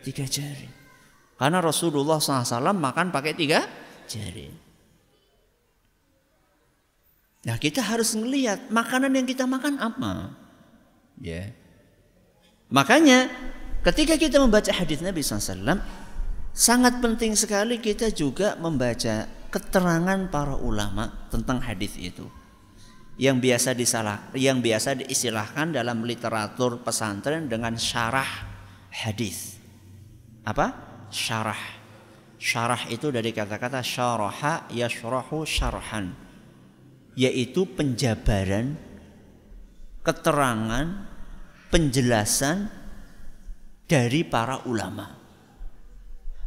tiga 0.06 0.24
jari. 0.30 0.70
Karena 1.38 1.60
Rasulullah 1.60 2.22
SAW 2.22 2.78
makan 2.78 3.10
pakai 3.10 3.34
tiga 3.34 3.66
jari. 4.06 4.67
Nah 7.48 7.56
kita 7.56 7.80
harus 7.80 8.12
melihat 8.20 8.68
makanan 8.68 9.16
yang 9.16 9.24
kita 9.24 9.48
makan 9.48 9.80
apa. 9.80 10.36
Ya. 11.24 11.56
Makanya 12.68 13.32
ketika 13.88 14.20
kita 14.20 14.44
membaca 14.44 14.68
hadis 14.76 15.00
Nabi 15.00 15.24
SAW, 15.24 15.80
sangat 16.52 17.00
penting 17.00 17.40
sekali 17.40 17.80
kita 17.80 18.12
juga 18.12 18.60
membaca 18.60 19.32
keterangan 19.48 20.28
para 20.28 20.60
ulama 20.60 21.24
tentang 21.32 21.64
hadis 21.64 21.96
itu. 21.96 22.28
Yang 23.16 23.38
biasa 23.50 23.70
disalah, 23.74 24.18
yang 24.36 24.60
biasa 24.60 25.00
diistilahkan 25.00 25.72
dalam 25.72 26.04
literatur 26.04 26.84
pesantren 26.84 27.48
dengan 27.48 27.80
syarah 27.80 28.28
hadis. 28.92 29.56
Apa? 30.44 30.76
Syarah. 31.10 31.80
Syarah 32.38 32.92
itu 32.92 33.10
dari 33.10 33.32
kata-kata 33.32 33.82
syaraha 33.82 34.68
yashrahu 34.70 35.48
syarhan. 35.48 36.27
Yaitu 37.18 37.66
penjabaran 37.66 38.78
keterangan, 40.06 40.86
penjelasan 41.74 42.70
dari 43.90 44.22
para 44.22 44.62
ulama. 44.70 45.18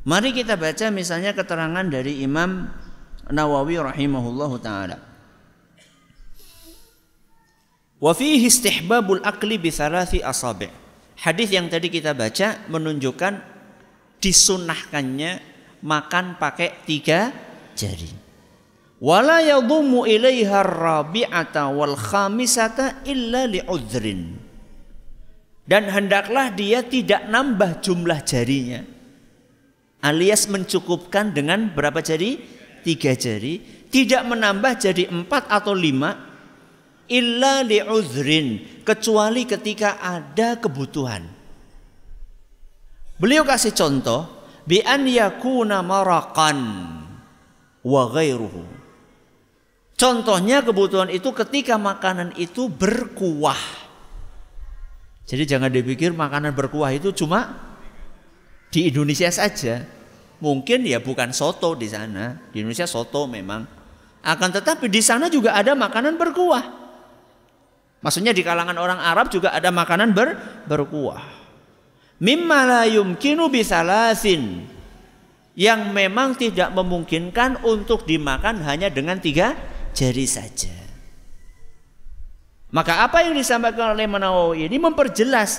Mari 0.07 0.33
kita 0.33 0.57
baca 0.57 0.89
misalnya 0.89 1.37
keterangan 1.37 1.85
dari 1.85 2.25
Imam 2.25 2.71
Nawawi 3.29 3.77
rahimahullahu 3.83 4.57
taala. 4.62 4.97
Wa 8.00 8.17
fihi 8.17 8.49
istihbabul 8.49 9.21
akli 9.21 9.61
bi 9.61 9.69
asabi'. 9.69 10.73
Hadis 11.21 11.53
yang 11.53 11.69
tadi 11.69 11.93
kita 11.93 12.17
baca 12.17 12.65
menunjukkan 12.73 13.45
disunahkannya 14.25 15.33
makan 15.85 16.41
pakai 16.41 16.81
tiga 16.89 17.29
jari 17.77 18.20
wala 19.00 19.42
yadhummu 19.42 20.07
ilaiha 20.07 20.61
rabi'ata 20.62 21.73
wal 21.73 21.97
khamisata 21.97 23.02
illa 23.09 23.49
li'udhrin. 23.49 24.37
Dan 25.64 25.88
hendaklah 25.88 26.52
dia 26.52 26.84
tidak 26.84 27.26
nambah 27.30 27.80
jumlah 27.82 28.21
jarinya 28.26 29.00
alias 30.04 30.49
mencukupkan 30.49 31.32
dengan 31.32 31.73
berapa 31.73 32.00
jari? 32.00 32.41
Tiga 32.80 33.13
jari. 33.13 33.60
Tidak 33.91 34.23
menambah 34.23 34.73
jadi 34.78 35.10
empat 35.10 35.50
atau 35.50 35.75
lima 35.75 36.15
illa 37.10 37.67
li'udhrin 37.67 38.80
kecuali 38.86 39.45
ketika 39.45 39.99
ada 39.99 40.56
kebutuhan. 40.56 41.26
Beliau 43.21 43.43
kasih 43.45 43.75
contoh 43.75 44.47
bi 44.65 44.78
an 44.80 45.04
yakuna 45.04 45.82
maraqan 45.82 46.58
wa 47.82 48.02
ghairuhu 48.15 48.79
Contohnya 50.00 50.65
kebutuhan 50.65 51.13
itu 51.13 51.28
ketika 51.28 51.76
makanan 51.76 52.32
itu 52.41 52.73
berkuah. 52.73 53.60
Jadi 55.28 55.45
jangan 55.45 55.69
dipikir 55.69 56.17
makanan 56.17 56.56
berkuah 56.56 56.89
itu 56.97 57.13
cuma 57.13 57.52
di 58.73 58.89
Indonesia 58.89 59.28
saja. 59.28 59.84
Mungkin 60.41 60.89
ya 60.89 61.04
bukan 61.04 61.36
soto 61.36 61.76
di 61.76 61.84
sana. 61.84 62.32
Di 62.49 62.65
Indonesia 62.65 62.89
soto 62.89 63.28
memang. 63.28 63.69
Akan 64.25 64.49
tetapi 64.49 64.89
di 64.89 65.04
sana 65.04 65.28
juga 65.28 65.52
ada 65.52 65.76
makanan 65.76 66.17
berkuah. 66.17 66.65
Maksudnya 68.00 68.32
di 68.32 68.41
kalangan 68.41 68.80
orang 68.80 69.04
Arab 69.04 69.28
juga 69.28 69.52
ada 69.52 69.69
makanan 69.69 70.17
ber, 70.17 70.32
berkuah. 70.65 71.21
Mimma 72.25 72.65
la 72.65 72.82
yumkinu 72.89 73.52
bisalasin. 73.52 74.65
Yang 75.52 75.80
memang 75.93 76.41
tidak 76.41 76.73
memungkinkan 76.73 77.60
untuk 77.69 78.08
dimakan 78.08 78.65
hanya 78.65 78.89
dengan 78.89 79.21
tiga 79.21 79.52
jari 79.95 80.26
saja. 80.26 80.73
Maka 82.71 83.03
apa 83.03 83.26
yang 83.26 83.35
disampaikan 83.35 83.99
oleh 83.99 84.07
Menawawi 84.07 84.71
ini 84.71 84.79
memperjelas 84.79 85.59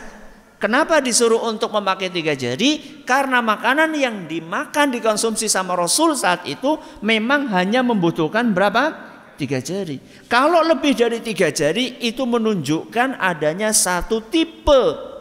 kenapa 0.56 1.04
disuruh 1.04 1.44
untuk 1.44 1.76
memakai 1.76 2.08
tiga 2.08 2.32
jari 2.40 3.04
karena 3.04 3.44
makanan 3.44 3.92
yang 4.00 4.32
dimakan 4.32 4.96
dikonsumsi 4.96 5.52
sama 5.52 5.76
Rasul 5.76 6.16
saat 6.16 6.48
itu 6.48 6.80
memang 7.04 7.52
hanya 7.52 7.84
membutuhkan 7.84 8.56
berapa 8.56 8.96
tiga 9.36 9.60
jari. 9.60 10.00
Kalau 10.32 10.64
lebih 10.64 10.96
dari 10.96 11.20
tiga 11.20 11.52
jari 11.52 12.00
itu 12.00 12.24
menunjukkan 12.24 13.20
adanya 13.20 13.76
satu 13.76 14.24
tipe 14.32 15.12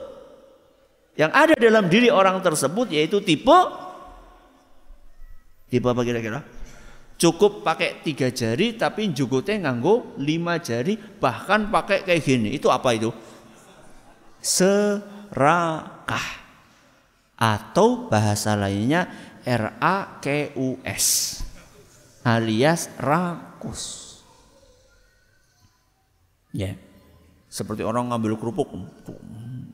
yang 1.19 1.35
ada 1.35 1.59
dalam 1.59 1.91
diri 1.91 2.07
orang 2.07 2.39
tersebut 2.39 2.87
yaitu 2.95 3.19
tipe 3.19 3.59
tipe 5.67 5.87
apa 5.91 6.07
kira-kira? 6.07 6.60
Cukup 7.21 7.61
pakai 7.61 8.01
tiga 8.01 8.33
jari 8.33 8.81
tapi 8.81 9.13
jukutnya 9.13 9.69
nganggo 9.69 10.17
lima 10.25 10.57
jari 10.57 10.97
bahkan 10.97 11.69
pakai 11.69 12.09
kayak 12.09 12.25
gini. 12.25 12.57
Itu 12.57 12.73
apa 12.73 12.97
itu? 12.97 13.13
Serakah 14.41 16.27
atau 17.37 18.09
bahasa 18.09 18.57
lainnya 18.57 19.05
R 19.45 19.77
A 19.85 20.17
K 20.17 20.57
U 20.57 20.81
S 20.81 21.41
alias 22.25 22.89
rakus. 22.97 24.09
Ya. 26.57 26.81
Seperti 27.53 27.85
orang 27.85 28.09
ngambil 28.09 28.41
kerupuk 28.41 28.73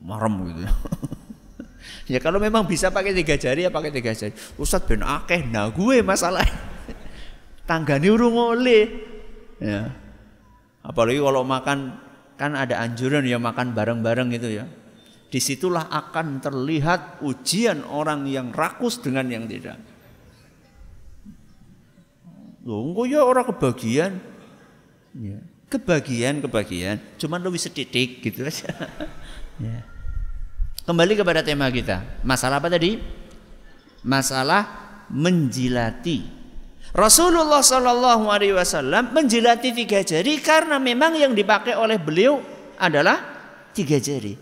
marem 0.03 0.51
gitu. 0.51 0.67
ya 2.11 2.19
kalau 2.19 2.43
memang 2.43 2.67
bisa 2.67 2.91
pakai 2.91 3.15
tiga 3.15 3.39
jari 3.39 3.63
ya 3.63 3.71
pakai 3.71 3.95
tiga 3.95 4.11
jari. 4.11 4.35
Ustadz 4.59 4.83
ben 4.83 4.99
akeh 4.99 5.47
nah 5.47 5.71
gue 5.71 6.03
masalah 6.03 6.43
tanggane 7.67 8.07
urung 8.07 8.39
oleh. 8.39 8.87
Ya. 9.59 9.91
Apalagi 10.81 11.19
kalau 11.19 11.43
makan 11.43 11.99
kan 12.39 12.55
ada 12.55 12.79
anjuran 12.79 13.27
ya 13.27 13.37
makan 13.37 13.75
bareng-bareng 13.75 14.31
itu 14.31 14.63
ya. 14.63 14.65
Di 15.27 15.43
situlah 15.43 15.91
akan 15.91 16.39
terlihat 16.39 17.19
ujian 17.19 17.83
orang 17.83 18.23
yang 18.31 18.55
rakus 18.55 19.03
dengan 19.03 19.27
yang 19.27 19.43
tidak. 19.43 19.75
Loh, 22.63 23.03
ya 23.03 23.27
orang 23.27 23.43
kebagian. 23.51 24.23
Ya. 25.19 25.43
Kebagian, 25.67 26.39
kebagian. 26.39 26.95
Cuman 27.19 27.43
lebih 27.43 27.59
setitik 27.59 28.23
gitu 28.23 28.47
aja. 28.47 28.71
ya. 29.67 29.83
Kembali 30.87 31.19
kepada 31.19 31.43
tema 31.43 31.67
kita. 31.67 32.23
Masalah 32.23 32.63
apa 32.63 32.71
tadi? 32.71 32.95
Masalah 34.07 34.63
menjilati 35.11 36.36
Rasulullah 36.97 37.61
Shallallahu 37.61 38.25
Alaihi 38.25 38.57
Wasallam 38.57 39.13
menjilati 39.13 39.69
tiga 39.69 40.01
jari 40.01 40.41
karena 40.41 40.81
memang 40.81 41.13
yang 41.13 41.37
dipakai 41.37 41.77
oleh 41.77 42.01
beliau 42.01 42.41
adalah 42.81 43.21
tiga 43.69 44.01
jari. 44.01 44.33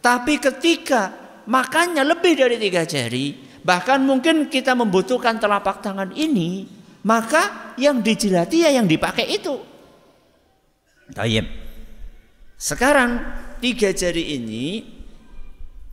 Tapi 0.00 0.40
ketika 0.40 1.12
makannya 1.44 2.00
lebih 2.08 2.32
dari 2.32 2.56
tiga 2.56 2.88
jari, 2.88 3.36
bahkan 3.60 4.00
mungkin 4.00 4.48
kita 4.48 4.72
membutuhkan 4.72 5.36
telapak 5.36 5.84
tangan 5.84 6.16
ini, 6.16 6.64
maka 7.04 7.76
yang 7.76 8.00
dijilati 8.00 8.64
ya 8.64 8.72
yang 8.72 8.88
dipakai 8.88 9.28
itu. 9.28 9.60
Tayyib. 11.12 11.44
Sekarang 12.56 13.20
tiga 13.60 13.92
jari 13.92 14.32
ini 14.32 14.80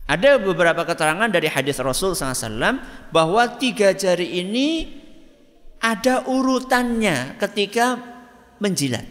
ada 0.08 0.40
beberapa 0.40 0.80
keterangan 0.88 1.28
dari 1.28 1.52
hadis 1.52 1.76
Rasul 1.76 2.16
SAW 2.16 2.80
bahwa 3.12 3.44
tiga 3.60 3.92
jari 3.92 4.40
ini 4.40 4.88
ada 5.86 6.26
urutannya 6.26 7.38
ketika 7.38 7.94
menjilat. 8.58 9.06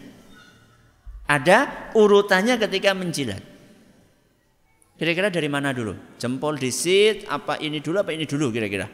Ada 1.24 1.88
urutannya 1.96 2.60
ketika 2.60 2.92
menjilat. 2.92 3.40
Kira-kira 4.96 5.32
dari 5.32 5.48
mana 5.48 5.72
dulu? 5.72 5.96
Jempol 6.20 6.60
disit, 6.60 7.24
apa 7.32 7.56
ini 7.64 7.80
dulu, 7.80 8.04
apa 8.04 8.12
ini 8.12 8.28
dulu 8.28 8.52
kira-kira? 8.52 8.84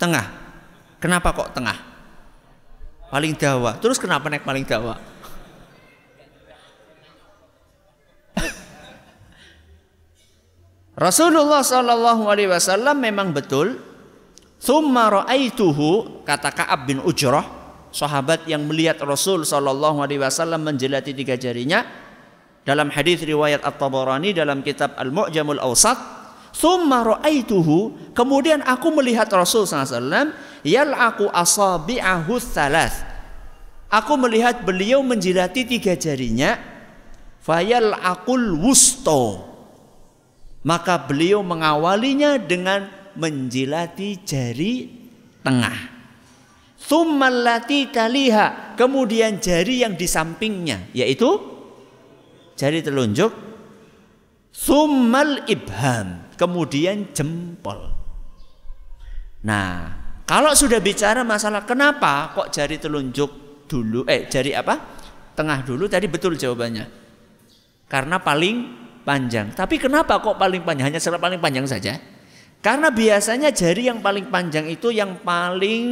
Tengah. 0.00 0.26
Kenapa 1.00 1.36
kok 1.36 1.52
tengah? 1.52 1.76
Paling 3.12 3.36
dawa. 3.36 3.76
Terus 3.78 4.00
kenapa 4.00 4.32
naik 4.32 4.42
paling 4.42 4.64
dawa? 4.64 4.96
Rasulullah 11.04 11.60
Shallallahu 11.62 12.24
Alaihi 12.26 12.48
Wasallam 12.50 12.98
memang 13.04 13.36
betul. 13.36 13.93
Thumma 14.64 15.12
ra'aituhu 15.12 16.24
kata 16.24 16.48
Kaab 16.56 16.88
bin 16.88 17.04
Ujrah, 17.04 17.44
sahabat 17.92 18.48
yang 18.48 18.64
melihat 18.64 18.96
Rasul 19.04 19.44
Shallallahu 19.44 20.00
Alaihi 20.00 20.24
Wasallam 20.24 20.64
menjelati 20.64 21.12
tiga 21.12 21.36
jarinya, 21.36 21.84
dalam 22.64 22.88
hadis 22.88 23.20
riwayat 23.20 23.60
At-Tabarani 23.60 24.32
dalam 24.32 24.64
kitab 24.64 24.96
Al-Mu'jamul 24.96 25.60
Awsat 25.60 26.00
Thumma 26.54 27.04
ra'aituhu 27.04 28.14
kemudian 28.16 28.64
aku 28.64 28.88
melihat 28.94 29.28
Rasul 29.28 29.68
SAW 29.68 30.32
yal'aqu 30.64 31.28
asabi'ahu 31.28 32.40
thalath 32.40 33.04
Aku 33.92 34.18
melihat 34.18 34.66
beliau 34.66 35.06
menjilati 35.06 35.62
tiga 35.62 35.94
jarinya 35.94 36.58
fayal'aqul 37.46 38.58
wusto. 38.58 39.54
Maka 40.66 40.98
beliau 40.98 41.46
mengawalinya 41.46 42.40
dengan 42.40 42.90
menjilati 43.16 44.22
jari 44.22 44.90
tengah 45.40 45.94
Thummalati 46.84 47.88
taliha 47.88 48.76
kemudian 48.76 49.40
jari 49.40 49.80
yang 49.80 49.96
di 49.96 50.04
sampingnya 50.04 50.92
yaitu 50.92 51.54
jari 52.60 52.84
telunjuk, 52.84 53.32
summal 54.52 55.48
ibham, 55.50 56.28
kemudian 56.38 57.10
jempol. 57.16 57.88
Nah, 59.44 59.96
kalau 60.24 60.52
sudah 60.52 60.80
bicara 60.80 61.24
masalah 61.26 61.64
kenapa 61.64 62.32
kok 62.32 62.52
jari 62.54 62.76
telunjuk 62.76 63.64
dulu, 63.64 64.04
eh 64.04 64.28
jari 64.30 64.52
apa? 64.52 64.76
Tengah 65.34 65.66
dulu 65.66 65.90
tadi 65.90 66.06
betul 66.06 66.38
jawabannya. 66.38 66.86
Karena 67.90 68.22
paling 68.22 68.56
panjang. 69.08 69.52
Tapi 69.52 69.76
kenapa 69.76 70.22
kok 70.22 70.38
paling 70.38 70.62
panjang? 70.62 70.88
Hanya 70.92 71.00
paling 71.00 71.40
panjang 71.42 71.66
saja. 71.66 71.98
Karena 72.64 72.88
biasanya 72.88 73.52
jari 73.52 73.92
yang 73.92 74.00
paling 74.00 74.32
panjang 74.32 74.64
itu 74.72 74.88
yang 74.88 75.20
paling 75.20 75.84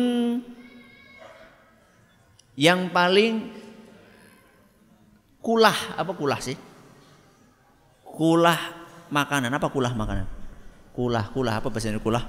yang 2.56 2.88
paling 2.88 3.52
kulah 5.44 5.76
apa 6.00 6.16
kulah 6.16 6.40
sih? 6.40 6.56
Kulah 8.08 8.56
makanan 9.12 9.52
apa 9.52 9.68
kulah 9.68 9.92
makanan? 9.92 10.24
Kulah 10.96 11.28
kulah 11.36 11.60
apa 11.60 11.68
bahasa 11.68 11.92
kulah? 12.00 12.24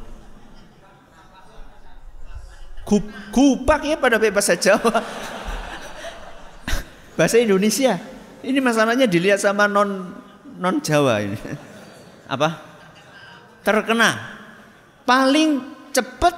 Kupak 3.32 3.82
ya 3.88 3.96
pada 3.96 4.20
bahasa 4.20 4.60
Jawa. 4.60 4.92
bahasa 7.16 7.40
Indonesia. 7.40 7.96
Ini 8.44 8.60
masalahnya 8.60 9.08
dilihat 9.08 9.40
sama 9.40 9.72
non 9.72 10.12
non 10.60 10.84
Jawa 10.84 11.24
ini. 11.24 11.40
Apa? 12.28 12.73
Terkena. 13.64 14.12
Paling 15.04 15.50
cepat 15.92 16.36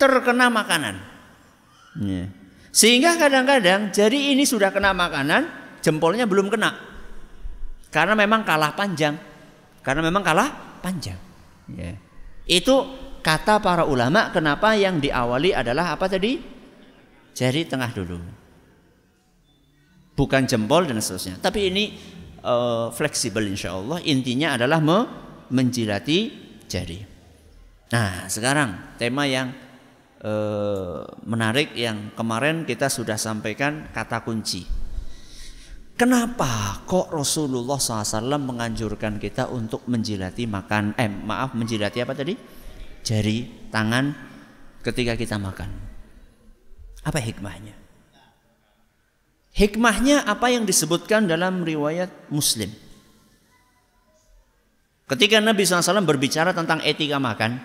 terkena 0.00 0.48
makanan. 0.50 0.96
Yeah. 2.00 2.28
Sehingga 2.74 3.14
kadang-kadang 3.14 3.94
jari 3.94 4.34
ini 4.34 4.42
sudah 4.42 4.74
kena 4.74 4.90
makanan, 4.90 5.46
jempolnya 5.78 6.26
belum 6.26 6.50
kena. 6.50 6.74
Karena 7.94 8.18
memang 8.18 8.42
kalah 8.42 8.74
panjang. 8.74 9.14
Karena 9.78 10.02
memang 10.02 10.26
kalah 10.26 10.80
panjang. 10.82 11.20
Ya. 11.70 11.94
Itu 12.50 12.90
kata 13.22 13.62
para 13.62 13.86
ulama 13.86 14.34
kenapa 14.34 14.74
yang 14.74 14.98
diawali 14.98 15.54
adalah 15.54 15.94
apa 15.94 16.10
tadi? 16.10 16.42
Jari 17.30 17.62
tengah 17.70 17.94
dulu. 17.94 18.18
Bukan 20.18 20.42
jempol 20.50 20.90
dan 20.90 20.98
seterusnya. 20.98 21.38
Tapi 21.38 21.70
ini 21.70 21.84
uh, 22.42 22.90
fleksibel 22.90 23.46
insya 23.46 23.78
Allah. 23.78 24.02
Intinya 24.02 24.58
adalah 24.58 24.82
me 24.82 24.98
menjilati 25.50 26.32
jari. 26.70 27.00
Nah 27.92 28.28
sekarang 28.30 28.96
tema 28.96 29.28
yang 29.28 29.64
Eh, 30.24 31.00
menarik 31.28 31.76
yang 31.76 32.16
kemarin 32.16 32.64
kita 32.64 32.88
sudah 32.88 33.20
sampaikan 33.20 33.92
kata 33.92 34.24
kunci. 34.24 34.64
Kenapa 36.00 36.80
kok 36.88 37.12
Rasulullah 37.12 37.76
SAW 37.76 38.40
menganjurkan 38.40 39.20
kita 39.20 39.52
untuk 39.52 39.84
menjilati 39.84 40.48
makan, 40.48 40.96
eh 40.96 41.12
maaf 41.12 41.52
menjilati 41.52 42.00
apa 42.00 42.16
tadi? 42.16 42.32
Jari 43.04 43.68
tangan 43.68 44.16
ketika 44.80 45.12
kita 45.12 45.36
makan. 45.36 45.68
Apa 47.04 47.20
hikmahnya? 47.20 47.76
Hikmahnya 49.52 50.24
apa 50.24 50.48
yang 50.48 50.64
disebutkan 50.64 51.28
dalam 51.28 51.68
riwayat 51.68 52.32
Muslim. 52.32 52.72
Ketika 55.04 55.36
Nabi 55.36 55.68
SAW 55.68 56.00
berbicara 56.00 56.56
tentang 56.56 56.80
etika 56.80 57.20
makan, 57.20 57.60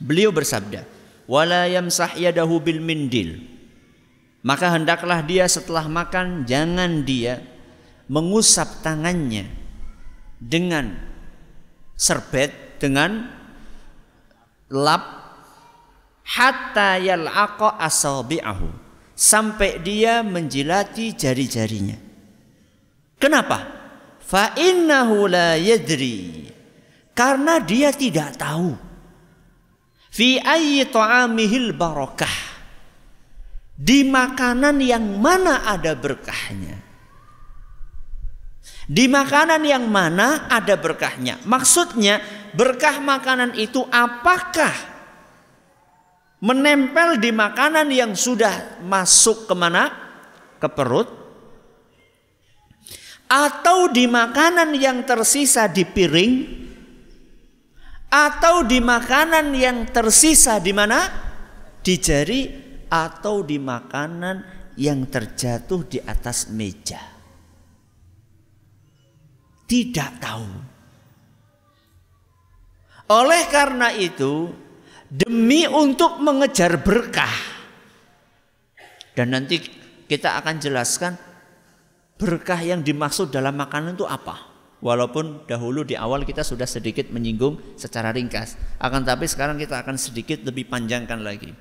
beliau 0.00 0.32
bersabda, 0.32 0.88
wala 1.28 1.68
yamsah 1.68 2.16
yadahu 2.16 2.64
bil 2.64 2.80
mindil. 2.80 3.44
Maka 4.40 4.72
hendaklah 4.72 5.20
dia 5.22 5.44
setelah 5.46 5.86
makan 5.86 6.48
jangan 6.48 7.04
dia 7.04 7.44
mengusap 8.08 8.82
tangannya 8.82 9.46
dengan 10.40 10.96
serbet 11.94 12.50
dengan 12.82 13.30
lap 14.72 15.04
hatta 16.24 16.98
yal'aqa 16.98 17.78
asabi'ahu. 17.78 18.80
Sampai 19.12 19.78
dia 19.78 20.24
menjilati 20.24 21.14
jari-jarinya. 21.14 21.94
Kenapa? 23.20 23.58
Fa 24.18 24.56
innahu 24.58 25.30
la 25.30 25.54
yadri 25.54 26.50
karena 27.12 27.60
dia 27.60 27.92
tidak 27.92 28.36
tahu 28.40 28.92
Fi 30.12 30.36
ayyi 30.36 30.84
barakah. 31.72 32.36
Di 33.72 34.04
makanan 34.04 34.76
yang 34.84 35.16
mana 35.16 35.64
ada 35.64 35.96
berkahnya. 35.96 36.76
Di 38.84 39.08
makanan 39.08 39.64
yang 39.64 39.88
mana 39.88 40.52
ada 40.52 40.76
berkahnya. 40.76 41.40
Maksudnya 41.48 42.20
berkah 42.52 43.00
makanan 43.00 43.56
itu 43.56 43.80
apakah 43.88 44.70
menempel 46.44 47.16
di 47.16 47.32
makanan 47.32 47.88
yang 47.88 48.12
sudah 48.12 48.84
masuk 48.84 49.48
ke 49.48 49.54
mana? 49.56 49.88
Ke 50.60 50.68
perut. 50.68 51.08
Atau 53.32 53.88
di 53.88 54.04
makanan 54.04 54.76
yang 54.76 55.08
tersisa 55.08 55.64
di 55.72 55.88
piring 55.88 56.61
atau 58.12 58.60
di 58.68 58.76
makanan 58.84 59.56
yang 59.56 59.88
tersisa 59.88 60.60
di 60.60 60.76
mana? 60.76 61.08
Di 61.80 61.96
jari 61.96 62.42
atau 62.92 63.40
di 63.40 63.56
makanan 63.56 64.44
yang 64.76 65.08
terjatuh 65.08 65.88
di 65.88 65.98
atas 66.04 66.52
meja. 66.52 67.00
Tidak 69.64 70.10
tahu. 70.20 70.48
Oleh 73.08 73.42
karena 73.48 73.88
itu, 73.96 74.52
demi 75.08 75.64
untuk 75.64 76.20
mengejar 76.20 76.76
berkah. 76.84 77.32
Dan 79.16 79.32
nanti 79.32 79.60
kita 80.04 80.36
akan 80.40 80.56
jelaskan 80.60 81.16
berkah 82.20 82.60
yang 82.60 82.84
dimaksud 82.84 83.32
dalam 83.32 83.56
makanan 83.56 83.96
itu 83.96 84.04
apa. 84.04 84.51
Walaupun 84.82 85.46
dahulu 85.46 85.86
di 85.86 85.94
awal 85.94 86.26
kita 86.26 86.42
sudah 86.42 86.66
sedikit 86.66 87.06
menyinggung 87.14 87.78
secara 87.78 88.10
ringkas, 88.10 88.58
akan 88.82 89.06
tapi 89.06 89.30
sekarang 89.30 89.54
kita 89.54 89.78
akan 89.78 89.94
sedikit 89.94 90.42
lebih 90.42 90.66
panjangkan 90.66 91.22
lagi. 91.22 91.54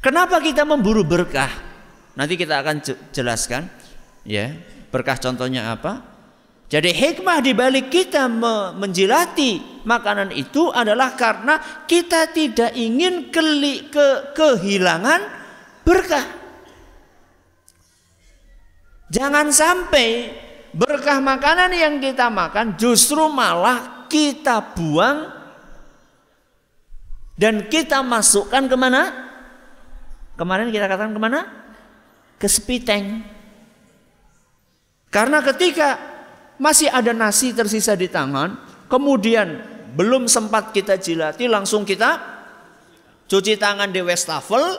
Kenapa 0.00 0.40
kita 0.40 0.64
memburu 0.64 1.04
berkah? 1.04 1.52
Nanti 2.16 2.40
kita 2.40 2.64
akan 2.64 2.80
jelaskan 3.12 3.68
ya. 4.24 4.48
Berkah 4.88 5.20
contohnya 5.20 5.76
apa? 5.76 6.00
Jadi 6.72 6.88
hikmah 6.88 7.44
di 7.44 7.52
balik 7.52 7.92
kita 7.92 8.32
menjilati 8.80 9.84
makanan 9.84 10.32
itu 10.32 10.72
adalah 10.72 11.12
karena 11.20 11.60
kita 11.84 12.32
tidak 12.32 12.72
ingin 12.80 13.28
ke, 13.28 14.32
kehilangan 14.32 15.20
berkah. 15.84 16.26
Jangan 19.10 19.50
sampai 19.52 20.30
berkah 20.70 21.18
makanan 21.18 21.74
yang 21.74 21.98
kita 21.98 22.30
makan 22.30 22.78
justru 22.78 23.26
malah 23.30 24.06
kita 24.10 24.74
buang 24.74 25.40
dan 27.40 27.72
kita 27.72 28.04
masukkan 28.04 28.68
ke 28.68 28.76
mana? 28.76 29.32
Kemarin 30.36 30.68
kita 30.68 30.84
katakan 30.84 31.16
ke 31.16 31.20
mana? 31.20 31.40
Ke 32.36 32.44
spiteng. 32.48 33.24
Karena 35.08 35.40
ketika 35.40 35.96
masih 36.60 36.92
ada 36.92 37.16
nasi 37.16 37.56
tersisa 37.56 37.96
di 37.96 38.12
tangan, 38.12 38.60
kemudian 38.92 39.56
belum 39.96 40.28
sempat 40.28 40.70
kita 40.76 41.00
jilati, 41.00 41.48
langsung 41.48 41.82
kita 41.88 42.20
cuci 43.26 43.56
tangan 43.56 43.88
di 43.88 44.04
wastafel, 44.04 44.78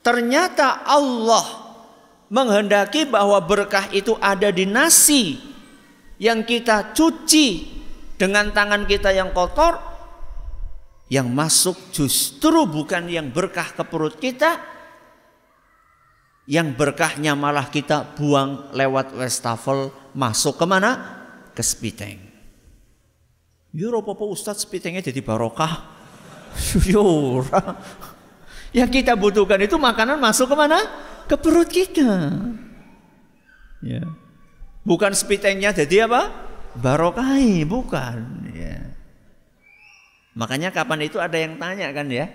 ternyata 0.00 0.82
Allah 0.88 1.61
menghendaki 2.32 3.04
bahwa 3.04 3.36
berkah 3.44 3.92
itu 3.92 4.16
ada 4.16 4.48
di 4.48 4.64
nasi 4.64 5.36
yang 6.16 6.48
kita 6.48 6.96
cuci 6.96 7.68
dengan 8.16 8.48
tangan 8.56 8.88
kita 8.88 9.12
yang 9.12 9.36
kotor, 9.36 9.76
yang 11.12 11.28
masuk 11.28 11.76
justru 11.92 12.64
bukan 12.64 13.04
yang 13.12 13.28
berkah 13.28 13.76
ke 13.76 13.84
perut 13.84 14.16
kita, 14.16 14.56
yang 16.48 16.72
berkahnya 16.72 17.36
malah 17.36 17.68
kita 17.68 18.16
buang 18.16 18.72
lewat 18.72 19.12
wastafel 19.12 19.92
masuk 20.16 20.56
ke 20.56 20.64
mana? 20.64 21.20
Ke 21.52 21.60
spiteng. 21.60 22.16
Yo 23.76 23.92
apa 23.92 24.24
Ustaz 24.24 24.64
spitengnya 24.64 25.04
jadi 25.04 25.20
barokah. 25.20 25.84
Yo 26.88 27.40
Yang 28.72 29.04
kita 29.04 29.12
butuhkan 29.16 29.60
itu 29.60 29.76
makanan 29.76 30.16
masuk 30.16 30.52
ke 30.52 30.56
mana? 30.56 30.80
Ke 31.28 31.36
perut 31.36 31.68
kita. 31.68 32.32
Ya. 33.84 34.04
Bukan 34.82 35.12
spitengnya 35.12 35.76
jadi 35.76 36.08
apa? 36.08 36.32
Barokai, 36.80 37.68
bukan. 37.68 38.48
Ya. 38.56 38.96
Makanya 40.32 40.72
kapan 40.72 41.04
itu 41.04 41.20
ada 41.20 41.36
yang 41.36 41.60
tanya 41.60 41.92
kan 41.92 42.08
ya? 42.08 42.32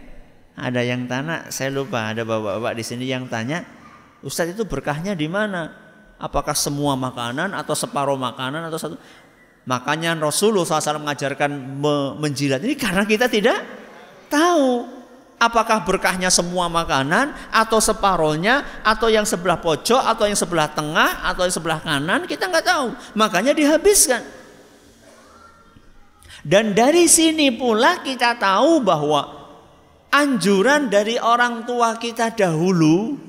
Ada 0.58 0.82
yang 0.86 1.10
tanya, 1.10 1.50
saya 1.50 1.74
lupa 1.74 2.14
ada 2.14 2.22
bapak-bapak 2.22 2.74
di 2.78 2.84
sini 2.86 3.06
yang 3.10 3.30
tanya, 3.30 3.66
Ustadz 4.26 4.58
itu 4.58 4.66
berkahnya 4.66 5.14
di 5.14 5.30
mana? 5.30 5.70
Apakah 6.18 6.58
semua 6.58 6.98
makanan 6.98 7.54
atau 7.54 7.78
separuh 7.78 8.18
makanan 8.18 8.66
atau 8.66 8.78
satu? 8.78 8.96
Makanya 9.70 10.18
Rasulullah 10.18 10.66
SAW 10.66 11.04
mengajarkan 11.06 11.52
menjilat 12.18 12.64
ini 12.66 12.74
karena 12.74 13.06
kita 13.06 13.30
tidak 13.30 13.62
tahu 14.32 14.97
apakah 15.38 15.86
berkahnya 15.86 16.34
semua 16.34 16.66
makanan 16.70 17.34
atau 17.54 17.78
separohnya 17.78 18.66
atau 18.82 19.10
yang 19.10 19.26
sebelah 19.26 19.62
pojok 19.62 20.02
atau 20.02 20.26
yang 20.26 20.38
sebelah 20.38 20.70
tengah 20.74 21.22
atau 21.26 21.46
yang 21.46 21.54
sebelah 21.54 21.80
kanan 21.82 22.26
kita 22.26 22.50
nggak 22.50 22.66
tahu 22.66 22.94
makanya 23.14 23.54
dihabiskan 23.54 24.26
dan 26.42 26.74
dari 26.74 27.06
sini 27.06 27.54
pula 27.54 28.02
kita 28.02 28.38
tahu 28.38 28.82
bahwa 28.82 29.30
anjuran 30.10 30.90
dari 30.90 31.22
orang 31.22 31.66
tua 31.66 31.98
kita 32.02 32.34
dahulu 32.34 33.28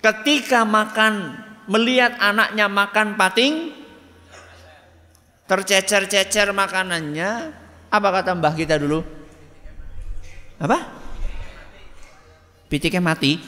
Ketika 0.00 0.64
makan 0.64 1.36
melihat 1.68 2.16
anaknya 2.16 2.72
makan 2.72 3.20
pating 3.20 3.76
tercecer-cecer 5.44 6.56
makanannya, 6.56 7.52
apa 7.92 8.08
kata 8.08 8.32
mbah 8.32 8.56
kita 8.56 8.80
dulu? 8.80 9.04
Apa? 10.60 10.78
Pitiknya 12.68 13.00
mati. 13.00 13.40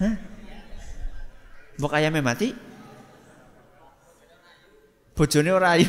Hah? 0.00 0.16
Bok 1.76 1.92
ayamnya 1.92 2.24
mati? 2.24 2.56
Bojone 5.12 5.52
ora 5.52 5.76
ayu. 5.76 5.88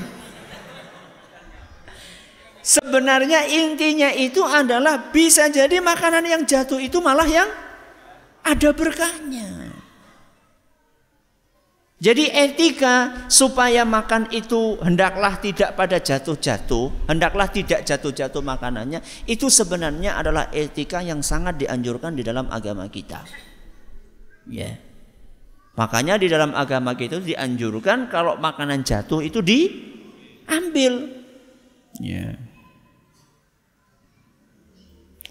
Sebenarnya 2.61 3.47
intinya 3.47 4.11
itu 4.13 4.43
adalah 4.43 5.09
bisa 5.09 5.49
jadi 5.49 5.81
makanan 5.81 6.27
yang 6.27 6.43
jatuh 6.45 6.77
itu 6.77 7.01
malah 7.01 7.25
yang 7.25 7.49
ada 8.45 8.69
berkahnya. 8.75 9.60
Jadi 12.01 12.33
etika 12.33 13.29
supaya 13.29 13.85
makan 13.85 14.25
itu 14.33 14.73
hendaklah 14.81 15.37
tidak 15.37 15.77
pada 15.77 16.01
jatuh-jatuh, 16.01 17.05
hendaklah 17.05 17.45
tidak 17.45 17.85
jatuh-jatuh 17.85 18.41
makanannya, 18.41 19.05
itu 19.29 19.53
sebenarnya 19.53 20.17
adalah 20.17 20.49
etika 20.49 21.05
yang 21.05 21.21
sangat 21.21 21.61
dianjurkan 21.61 22.17
di 22.17 22.25
dalam 22.25 22.49
agama 22.49 22.89
kita. 22.89 23.21
Ya. 24.49 24.81
Makanya 25.77 26.17
di 26.17 26.25
dalam 26.25 26.57
agama 26.57 26.97
kita 26.97 27.21
dianjurkan 27.21 28.09
kalau 28.09 28.33
makanan 28.41 28.81
jatuh 28.81 29.21
itu 29.21 29.45
diambil. 29.45 31.05
Ya. 32.01 32.33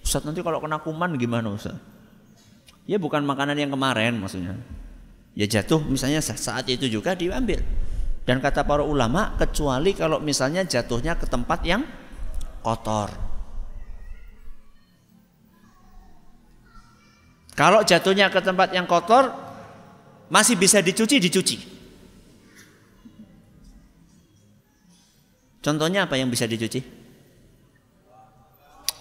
Ustaz 0.06 0.22
nanti 0.22 0.38
kalau 0.38 0.62
kena 0.62 0.78
kuman 0.78 1.18
gimana 1.18 1.50
Ustaz? 1.50 1.74
Ya 2.86 2.94
bukan 3.02 3.26
makanan 3.26 3.58
yang 3.58 3.74
kemarin 3.74 4.22
maksudnya. 4.22 4.54
Ya 5.40 5.48
jatuh 5.48 5.80
misalnya 5.88 6.20
saat 6.20 6.68
itu 6.68 6.84
juga 6.84 7.16
diambil. 7.16 7.64
Dan 8.28 8.44
kata 8.44 8.60
para 8.60 8.84
ulama 8.84 9.40
kecuali 9.40 9.96
kalau 9.96 10.20
misalnya 10.20 10.68
jatuhnya 10.68 11.16
ke 11.16 11.24
tempat 11.24 11.64
yang 11.64 11.80
kotor. 12.60 13.08
Kalau 17.56 17.80
jatuhnya 17.80 18.28
ke 18.28 18.44
tempat 18.44 18.76
yang 18.76 18.84
kotor 18.84 19.32
masih 20.28 20.60
bisa 20.60 20.84
dicuci, 20.84 21.16
dicuci. 21.16 21.56
Contohnya 25.64 26.04
apa 26.04 26.20
yang 26.20 26.28
bisa 26.28 26.44
dicuci? 26.44 26.84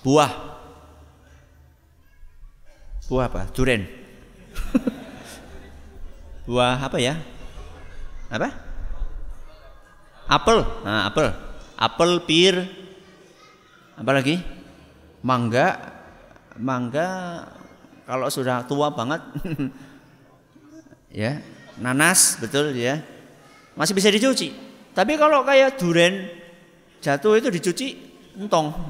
Buah. 0.08 0.32
Buah 3.12 3.28
apa? 3.28 3.52
Duren. 3.52 3.84
Buah 6.50 6.82
apa 6.82 6.98
ya? 6.98 7.14
Apa? 8.26 8.50
Apel. 10.26 10.66
Nah, 10.82 11.06
apel. 11.06 11.30
Apel, 11.78 12.12
pir. 12.26 12.66
Apa 13.94 14.18
lagi? 14.18 14.42
Mangga. 15.22 15.78
Mangga 16.58 17.46
kalau 18.10 18.34
sudah 18.34 18.66
tua 18.66 18.90
banget 18.90 19.22
ya, 21.22 21.38
nanas 21.78 22.42
betul 22.42 22.74
ya. 22.74 22.98
Masih 23.78 23.94
bisa 23.94 24.10
dicuci. 24.10 24.50
Tapi 24.98 25.22
kalau 25.22 25.46
kayak 25.46 25.78
duren 25.78 26.34
jatuh 26.98 27.38
itu 27.38 27.54
dicuci 27.54 27.88
entong. 28.42 28.74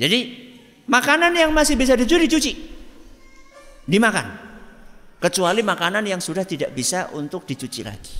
Jadi 0.00 0.18
makanan 0.86 1.34
yang 1.34 1.50
masih 1.50 1.74
bisa 1.74 1.98
dicuci 1.98 2.30
dicuci. 2.30 2.77
Dimakan. 3.88 4.46
Kecuali 5.18 5.64
makanan 5.64 6.04
yang 6.04 6.20
sudah 6.20 6.44
tidak 6.44 6.76
bisa 6.76 7.10
untuk 7.16 7.48
dicuci 7.48 7.80
lagi. 7.82 8.16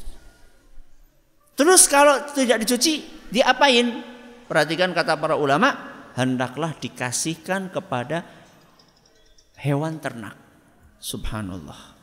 Terus 1.55 1.87
kalau 1.87 2.25
tidak 2.33 2.65
dicuci, 2.65 3.29
diapain? 3.29 4.03
Perhatikan 4.49 4.97
kata 4.97 5.21
para 5.21 5.37
ulama, 5.37 5.77
hendaklah 6.17 6.73
dikasihkan 6.75 7.69
kepada 7.69 8.25
hewan 9.61 10.01
ternak. 10.01 10.35
Subhanallah. 10.99 11.95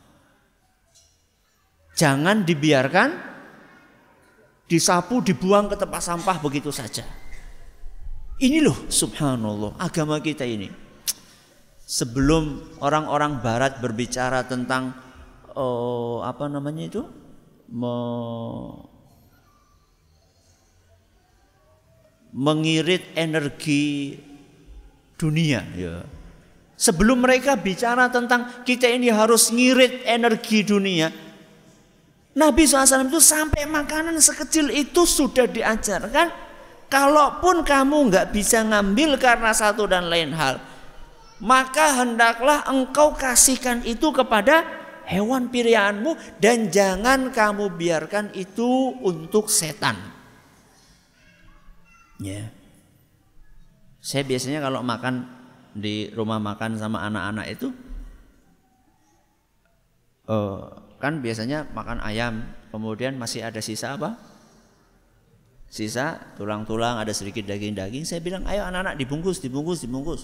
Jangan 1.98 2.46
dibiarkan 2.46 3.10
disapu, 4.68 5.20
dibuang 5.26 5.68
ke 5.72 5.76
tempat 5.76 6.04
sampah 6.04 6.38
begitu 6.40 6.70
saja. 6.70 7.04
Ini 8.36 8.60
loh 8.60 8.92
subhanallah 8.92 9.80
agama 9.80 10.20
kita 10.20 10.44
ini. 10.44 10.85
Sebelum 11.86 12.76
orang-orang 12.82 13.46
barat 13.46 13.78
berbicara 13.78 14.42
tentang 14.50 14.98
oh, 15.54 16.26
apa 16.26 16.50
namanya 16.50 16.90
itu? 16.90 17.04
Me, 17.70 17.96
mengirit 22.34 23.06
energi 23.14 24.18
dunia 25.14 25.62
ya. 25.78 26.02
Sebelum 26.76 27.24
mereka 27.24 27.56
bicara 27.56 28.12
tentang 28.12 28.66
kita 28.68 28.90
ini 28.90 29.08
harus 29.08 29.48
ngirit 29.54 30.04
energi 30.04 30.66
dunia, 30.66 31.08
Nabi 32.36 32.68
SAW 32.68 33.08
itu 33.08 33.24
sampai 33.24 33.64
makanan 33.64 34.20
sekecil 34.20 34.68
itu 34.74 35.08
sudah 35.08 35.48
diajarkan 35.48 36.46
Kalaupun 36.86 37.66
kamu 37.66 38.14
nggak 38.14 38.28
bisa 38.30 38.62
ngambil 38.62 39.18
karena 39.18 39.50
satu 39.52 39.90
dan 39.90 40.06
lain 40.06 40.30
hal, 40.38 40.62
maka 41.44 42.04
hendaklah 42.04 42.64
engkau 42.68 43.12
kasihkan 43.16 43.84
itu 43.84 44.12
kepada 44.16 44.64
hewan 45.06 45.52
pilihanmu 45.52 46.16
dan 46.40 46.72
jangan 46.72 47.30
kamu 47.32 47.76
biarkan 47.76 48.32
itu 48.34 48.96
untuk 49.04 49.52
setan. 49.52 50.00
Ya. 52.22 52.50
Saya 54.00 54.24
biasanya 54.24 54.64
kalau 54.64 54.86
makan 54.86 55.28
di 55.76 56.08
rumah 56.16 56.40
makan 56.40 56.80
sama 56.80 57.04
anak-anak 57.04 57.52
itu 57.52 57.68
uh, 60.32 60.72
kan 61.04 61.20
biasanya 61.20 61.68
makan 61.76 62.00
ayam, 62.00 62.48
kemudian 62.72 63.20
masih 63.20 63.44
ada 63.44 63.60
sisa 63.60 64.00
apa? 64.00 64.16
sisa 65.76 66.22
tulang-tulang 66.40 67.02
ada 67.04 67.12
sedikit 67.12 67.44
daging-daging 67.52 68.08
saya 68.08 68.24
bilang 68.24 68.48
ayo 68.48 68.64
anak-anak 68.64 68.96
dibungkus 68.96 69.44
dibungkus 69.44 69.84
dibungkus 69.84 70.24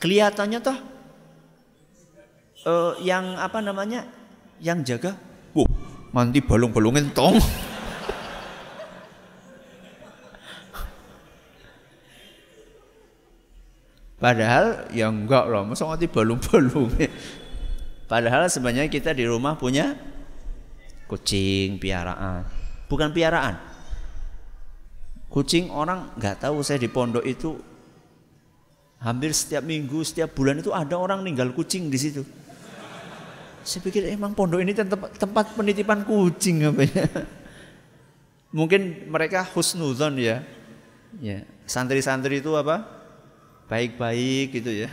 Kelihatannya 0.00 0.60
toh 0.60 0.78
uh, 2.68 2.92
yang 3.00 3.36
apa 3.38 3.60
namanya? 3.60 4.04
Yang 4.60 4.96
jaga, 4.96 5.12
wow, 5.52 5.66
nanti 6.14 6.40
balung-balungin 6.40 7.12
tong. 7.12 7.36
Padahal 14.24 14.88
ya 14.94 15.12
enggak 15.12 15.44
loh, 15.52 15.68
masa 15.68 15.84
nanti 15.84 16.08
balung-balung. 16.08 16.88
Padahal 18.08 18.48
sebenarnya 18.48 18.88
kita 18.88 19.12
di 19.12 19.28
rumah 19.28 19.52
punya 19.56 19.92
kucing 21.04 21.76
piaraan. 21.76 22.44
Bukan 22.88 23.12
piaraan. 23.12 23.56
Kucing 25.28 25.68
orang 25.68 26.14
nggak 26.16 26.40
tahu 26.46 26.62
saya 26.62 26.78
di 26.78 26.88
pondok 26.88 27.26
itu 27.26 27.73
hampir 29.04 29.36
setiap 29.36 29.60
minggu, 29.60 30.00
setiap 30.00 30.32
bulan 30.32 30.64
itu 30.64 30.72
ada 30.72 30.96
orang 30.96 31.20
ninggal 31.20 31.52
kucing 31.52 31.92
di 31.92 32.00
situ. 32.00 32.24
Saya 33.64 33.80
pikir 33.84 34.08
emang 34.08 34.32
pondok 34.32 34.60
ini 34.60 34.72
tempat, 34.72 35.56
penitipan 35.56 36.04
kucing 36.08 36.68
apa 36.68 36.82
ya? 36.88 37.04
Mungkin 38.58 39.12
mereka 39.12 39.44
husnuzon 39.52 40.16
ya. 40.20 40.40
Ya, 41.20 41.44
santri-santri 41.68 42.40
itu 42.40 42.52
apa? 42.56 42.84
Baik-baik 43.68 44.56
gitu 44.56 44.72
ya. 44.72 44.88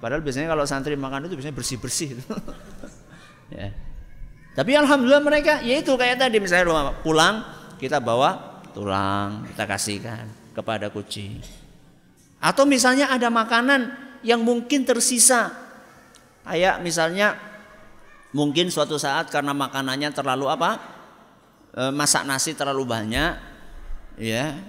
Padahal 0.00 0.20
biasanya 0.20 0.52
kalau 0.52 0.64
santri 0.68 0.96
makan 0.96 1.28
itu 1.28 1.36
biasanya 1.36 1.56
bersih-bersih 1.56 2.08
ya. 3.56 3.72
Tapi 4.54 4.72
alhamdulillah 4.76 5.24
mereka 5.24 5.64
yaitu 5.64 5.96
kayak 5.96 6.20
tadi 6.20 6.38
misalnya 6.38 6.94
pulang 7.02 7.42
kita 7.80 7.98
bawa 7.98 8.62
tulang 8.76 9.48
kita 9.50 9.64
kasihkan 9.64 10.28
kepada 10.52 10.92
kucing. 10.92 11.63
Atau 12.44 12.68
misalnya 12.68 13.08
ada 13.08 13.32
makanan 13.32 13.88
yang 14.20 14.44
mungkin 14.44 14.84
tersisa. 14.84 15.48
Kayak 16.44 16.84
misalnya 16.84 17.40
mungkin 18.36 18.68
suatu 18.68 19.00
saat 19.00 19.32
karena 19.32 19.56
makanannya 19.56 20.12
terlalu 20.12 20.52
apa? 20.52 20.76
E, 21.72 21.88
masak 21.88 22.28
nasi 22.28 22.52
terlalu 22.52 22.84
banyak 22.84 23.32
ya. 24.20 24.60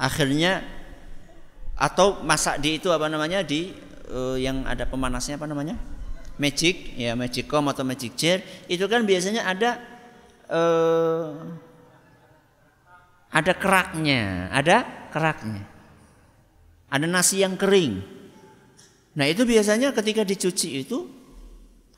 Akhirnya 0.00 0.64
atau 1.76 2.24
masak 2.24 2.64
di 2.64 2.80
itu 2.80 2.88
apa 2.88 3.12
namanya 3.12 3.44
di 3.44 3.76
e, 4.08 4.40
yang 4.40 4.64
ada 4.64 4.88
pemanasnya 4.88 5.36
apa 5.36 5.44
namanya? 5.44 5.76
magic 6.38 6.94
ya 6.94 7.18
magic 7.18 7.50
com 7.50 7.66
atau 7.66 7.82
magic 7.82 8.14
chair 8.14 8.46
itu 8.70 8.86
kan 8.86 9.02
biasanya 9.02 9.42
ada 9.42 9.70
uh, 10.46 11.34
ada 13.28 13.52
keraknya, 13.52 14.48
ada 14.48 14.86
keraknya. 15.12 15.66
Ada 16.88 17.04
nasi 17.04 17.44
yang 17.44 17.60
kering. 17.60 18.00
Nah, 19.18 19.26
itu 19.28 19.44
biasanya 19.44 19.92
ketika 19.92 20.24
dicuci 20.24 20.84
itu 20.84 21.04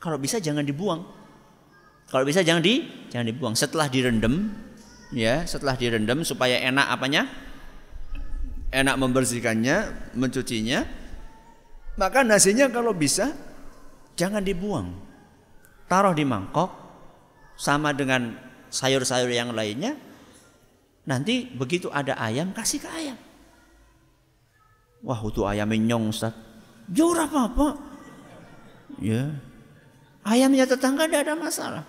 kalau 0.01 0.17
bisa 0.17 0.41
jangan 0.41 0.65
dibuang. 0.65 1.05
Kalau 2.11 2.27
bisa 2.27 2.43
jangan 2.43 2.59
di 2.59 2.83
jangan 3.07 3.27
dibuang. 3.31 3.53
Setelah 3.55 3.87
direndam 3.87 4.51
ya, 5.15 5.47
setelah 5.47 5.79
direndam 5.79 6.27
supaya 6.27 6.59
enak 6.59 6.87
apanya? 6.91 7.29
Enak 8.71 8.95
membersihkannya, 8.99 9.77
mencucinya. 10.17 10.83
Maka 11.95 12.23
nasinya 12.23 12.67
kalau 12.67 12.91
bisa 12.91 13.31
jangan 14.19 14.43
dibuang. 14.43 14.91
Taruh 15.87 16.15
di 16.15 16.23
mangkok 16.23 16.71
sama 17.55 17.91
dengan 17.95 18.33
sayur-sayur 18.71 19.29
yang 19.31 19.51
lainnya. 19.51 19.95
Nanti 21.05 21.47
begitu 21.51 21.91
ada 21.91 22.15
ayam 22.17 22.55
kasih 22.55 22.79
ke 22.81 22.89
ayam. 22.89 23.19
Wah 25.01 25.19
itu 25.21 25.41
ayam 25.45 25.69
nyong 25.69 26.13
Ustaz. 26.13 26.33
Jauh 26.91 27.17
apa-apa. 27.17 27.77
Ya. 29.01 29.33
Ayamnya 30.21 30.69
tetangga 30.69 31.09
tidak 31.09 31.25
ada 31.25 31.33
masalah. 31.33 31.83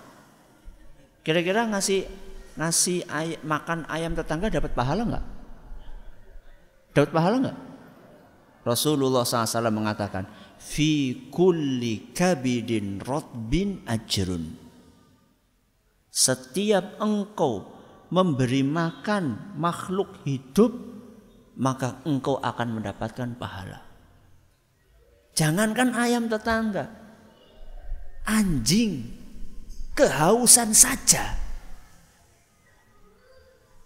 Kira-kira 1.20 1.68
ngasih 1.68 2.08
ngasih 2.56 3.04
ay 3.08 3.36
makan 3.44 3.84
ayam 3.88 4.16
tetangga 4.16 4.48
dapat 4.48 4.72
pahala 4.72 5.02
nggak? 5.04 5.24
Dapat 6.92 7.10
pahala 7.12 7.36
nggak? 7.40 7.58
Rasulullah 8.62 9.26
SAW 9.26 9.74
mengatakan, 9.74 10.24
fi 10.60 11.26
kulli 11.34 12.14
kabidin 12.14 13.02
rotbin 13.02 13.82
ajrun. 13.90 14.54
Setiap 16.12 17.00
engkau 17.02 17.72
memberi 18.12 18.62
makan 18.62 19.56
makhluk 19.56 20.20
hidup, 20.28 20.70
maka 21.56 22.00
engkau 22.08 22.40
akan 22.40 22.80
mendapatkan 22.80 23.36
pahala. 23.36 23.84
Jangankan 25.32 25.96
ayam 25.96 26.28
tetangga, 26.28 26.92
anjing 28.28 29.08
kehausan 29.96 30.76
saja. 30.76 31.40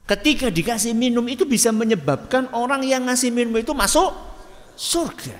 Ketika 0.06 0.54
dikasih 0.54 0.94
minum 0.94 1.26
itu 1.26 1.42
bisa 1.42 1.74
menyebabkan 1.74 2.46
orang 2.54 2.86
yang 2.86 3.10
ngasih 3.10 3.34
minum 3.34 3.58
itu 3.58 3.74
masuk 3.74 4.14
surga. 4.78 5.34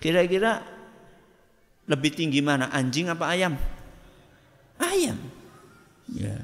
Kira-kira 0.00 0.64
lebih 1.84 2.16
tinggi 2.16 2.40
mana 2.40 2.72
anjing 2.72 3.12
apa 3.12 3.28
ayam? 3.28 3.60
Ayam. 4.80 5.20
Ya. 6.08 6.40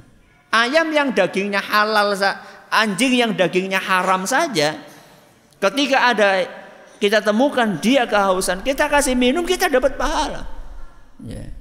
Ayam 0.52 0.92
yang 0.92 1.16
dagingnya 1.16 1.64
halal, 1.64 2.12
anjing 2.70 3.18
yang 3.18 3.34
dagingnya 3.34 3.82
haram 3.82 4.24
saja. 4.24 4.78
Ketika 5.60 6.14
ada 6.14 6.46
kita 7.02 7.20
temukan 7.20 7.76
dia 7.82 8.08
kehausan, 8.08 8.64
kita 8.64 8.88
kasih 8.88 9.18
minum, 9.18 9.44
kita 9.44 9.68
dapat 9.68 9.98
pahala. 9.98 10.46
Ya. 11.20 11.52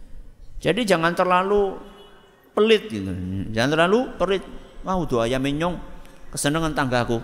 Jadi 0.60 0.88
jangan 0.88 1.12
terlalu 1.18 1.76
pelit 2.56 2.88
gitu. 2.88 3.12
Jangan 3.52 3.72
terlalu 3.76 4.00
pelit. 4.16 4.44
Mau 4.86 5.04
doa 5.04 5.28
ayam 5.28 5.44
minyong 5.44 5.76
kesenangan 6.32 6.72
tanggaku. 6.72 7.20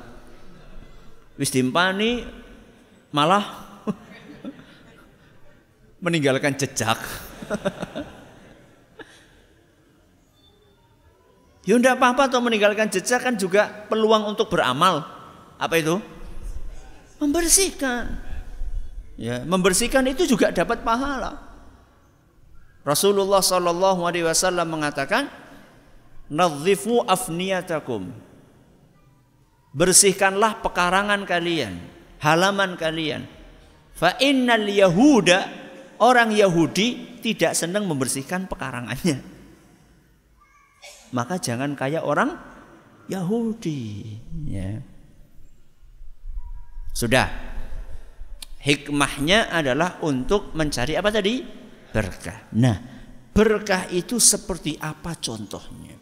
Wis 1.39 1.51
dimpani 1.51 2.23
malah 3.11 3.43
meninggalkan 6.03 6.55
jejak. 6.55 6.99
ya 11.65 11.73
enggak 11.75 11.97
apa-apa 11.97 12.29
atau 12.29 12.39
meninggalkan 12.39 12.87
jejak 12.87 13.25
kan 13.25 13.35
juga 13.35 13.67
peluang 13.89 14.29
untuk 14.29 14.53
beramal. 14.53 15.03
Apa 15.57 15.81
itu? 15.81 15.97
Membersihkan. 17.19 18.21
Ya, 19.15 19.41
membersihkan 19.47 20.03
itu 20.07 20.29
juga 20.29 20.51
dapat 20.51 20.83
pahala. 20.85 21.39
Rasulullah 22.85 23.41
Shallallahu 23.41 24.05
Alaihi 24.05 24.27
Wasallam 24.27 24.69
mengatakan, 24.69 25.25
"Nadzifu 26.29 27.01
afniyatakum." 27.07 28.13
Bersihkanlah 29.75 30.61
pekarangan 30.63 31.25
kalian, 31.25 31.81
halaman 32.21 32.77
kalian. 32.79 33.27
Fa 33.95 34.15
innal 34.19 34.67
yahuda 34.67 35.47
orang 35.99 36.35
Yahudi 36.35 37.19
tidak 37.23 37.55
senang 37.55 37.87
membersihkan 37.87 38.45
pekarangannya. 38.47 39.34
Maka 41.13 41.37
jangan 41.37 41.77
kayak 41.77 42.01
orang 42.01 42.33
Yahudi. 43.11 44.05
Ya. 44.49 44.81
Sudah. 46.95 47.27
Hikmahnya 48.65 49.53
adalah 49.53 50.01
untuk 50.01 50.57
mencari 50.57 50.97
apa 50.97 51.13
tadi? 51.13 51.45
Berkah. 51.93 52.49
Nah, 52.57 52.77
berkah 53.29 53.85
itu 53.93 54.17
seperti 54.17 54.73
apa 54.81 55.13
contohnya? 55.21 55.93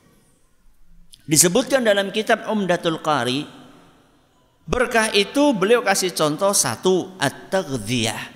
Disebutkan 1.28 1.84
dalam 1.84 2.08
kitab 2.16 2.48
Umdatul 2.48 3.04
Qari, 3.04 3.44
berkah 4.64 5.12
itu 5.12 5.52
beliau 5.52 5.84
kasih 5.84 6.16
contoh 6.16 6.56
satu 6.56 7.20
at-taghdhiyah 7.20 8.34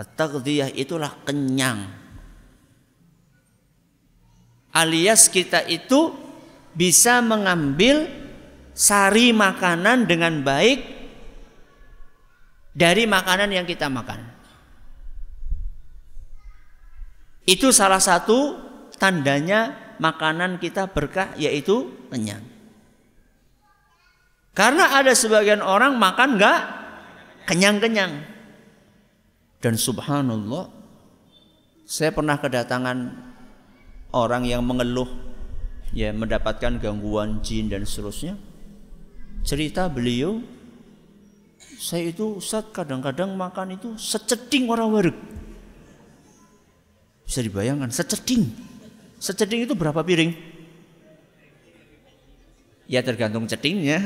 At-taghdiyah 0.00 0.72
itulah 0.80 1.12
kenyang. 1.26 1.99
Alias 4.70 5.26
kita 5.26 5.66
itu 5.66 6.14
bisa 6.74 7.18
mengambil 7.18 8.06
sari 8.70 9.34
makanan 9.34 10.06
dengan 10.06 10.46
baik 10.46 10.86
dari 12.70 13.04
makanan 13.04 13.50
yang 13.50 13.66
kita 13.66 13.90
makan. 13.90 14.30
Itu 17.44 17.74
salah 17.74 17.98
satu 17.98 18.56
tandanya 18.94 19.74
makanan 19.98 20.62
kita 20.62 20.86
berkah 20.86 21.34
yaitu 21.34 21.90
kenyang. 22.08 22.46
Karena 24.54 24.98
ada 24.98 25.10
sebagian 25.14 25.62
orang 25.62 25.98
makan 25.98 26.38
enggak 26.38 26.60
kenyang-kenyang. 27.50 28.22
Dan 29.60 29.74
subhanallah 29.76 30.72
saya 31.84 32.14
pernah 32.14 32.38
kedatangan 32.38 33.29
orang 34.10 34.46
yang 34.46 34.62
mengeluh 34.66 35.08
ya 35.90 36.14
mendapatkan 36.14 36.78
gangguan 36.78 37.42
jin 37.42 37.70
dan 37.70 37.82
seterusnya. 37.86 38.38
Cerita 39.40 39.88
beliau 39.88 40.42
Saya 41.80 42.12
itu 42.12 42.36
Ustaz 42.36 42.68
kadang-kadang 42.76 43.32
makan 43.40 43.80
itu 43.80 43.96
seceding 43.96 44.68
orang 44.68 44.92
wareg. 44.92 45.16
Bisa 47.24 47.40
dibayangkan, 47.40 47.88
seceding. 47.88 48.52
Seceding 49.16 49.64
itu 49.64 49.72
berapa 49.72 50.04
piring? 50.04 50.36
Ya 52.84 53.00
tergantung 53.00 53.48
cedingnya. 53.48 53.96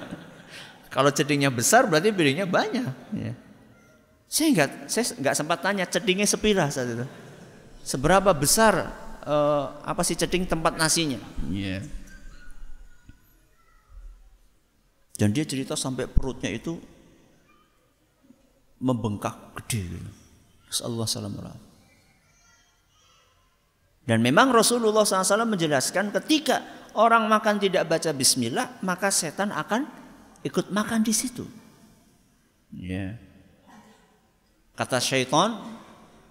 Kalau 0.94 1.12
cedingnya 1.12 1.52
besar 1.52 1.84
berarti 1.84 2.08
piringnya 2.08 2.48
banyak. 2.48 2.94
Ya. 3.20 3.36
Saya 4.24 4.48
nggak 4.54 4.70
saya 4.88 5.04
nggak 5.12 5.34
sempat 5.36 5.58
tanya 5.60 5.84
cedingnya 5.84 6.24
sepira 6.24 6.72
saat 6.72 6.88
itu. 6.88 7.04
Seberapa 7.84 8.32
besar 8.32 8.96
uh, 9.28 9.84
apa 9.84 10.00
sih 10.00 10.16
ceding 10.16 10.48
tempat 10.48 10.80
nasinya? 10.80 11.20
Yeah. 11.52 11.84
Dan 15.20 15.34
dia 15.36 15.44
cerita 15.44 15.76
sampai 15.76 16.08
perutnya 16.08 16.48
itu 16.48 16.78
membengkak 18.78 19.34
gede. 19.62 19.98
Allah 20.86 21.06
salam 21.10 21.34
Dan 24.06 24.22
memang 24.22 24.54
Rasulullah 24.54 25.02
SAW 25.02 25.48
menjelaskan 25.48 26.14
ketika 26.22 26.62
orang 26.94 27.26
makan 27.26 27.58
tidak 27.58 27.90
baca 27.90 28.14
bismillah, 28.14 28.78
maka 28.86 29.10
setan 29.10 29.50
akan 29.50 29.90
ikut 30.46 30.70
makan 30.70 31.02
di 31.02 31.10
situ. 31.10 31.44
Ya. 32.70 33.18
Kata 34.78 35.02
syaitan 35.02 35.58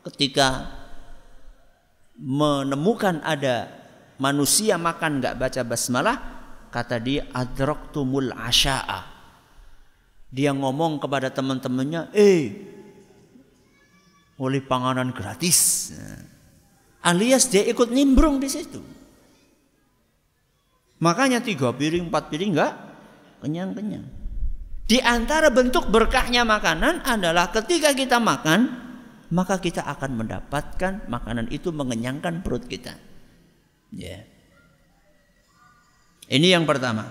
ketika 0.08 0.77
menemukan 2.18 3.22
ada 3.22 3.70
manusia 4.18 4.76
makan 4.76 5.22
nggak 5.22 5.38
baca 5.38 5.62
basmalah, 5.64 6.18
kata 6.74 6.98
dia 6.98 7.30
adraktumul 7.32 8.34
asya'a. 8.34 9.16
Dia 10.28 10.52
ngomong 10.52 11.00
kepada 11.00 11.32
teman-temannya 11.32 12.12
eh 12.12 12.52
oleh 14.38 14.62
panganan 14.62 15.16
gratis. 15.16 15.94
Alias 17.00 17.48
dia 17.48 17.64
ikut 17.64 17.88
nimbrung 17.88 18.42
di 18.42 18.50
situ. 18.52 18.84
Makanya 21.00 21.40
tiga 21.40 21.72
piring 21.72 22.10
empat 22.10 22.28
piring 22.28 22.52
enggak 22.58 22.74
kenyang 23.40 23.72
kenyang 23.78 24.18
di 24.88 25.04
antara 25.04 25.52
bentuk 25.52 25.92
berkahnya 25.92 26.48
makanan 26.48 27.04
adalah 27.04 27.52
ketika 27.52 27.92
kita 27.92 28.24
makan 28.24 28.87
maka 29.28 29.60
kita 29.60 29.84
akan 29.84 30.24
mendapatkan 30.24 31.08
makanan 31.12 31.52
itu 31.52 31.72
mengenyangkan 31.76 32.42
perut 32.42 32.64
kita 32.64 32.96
ya. 33.92 34.24
Ini 36.28 36.60
yang 36.60 36.68
pertama. 36.68 37.08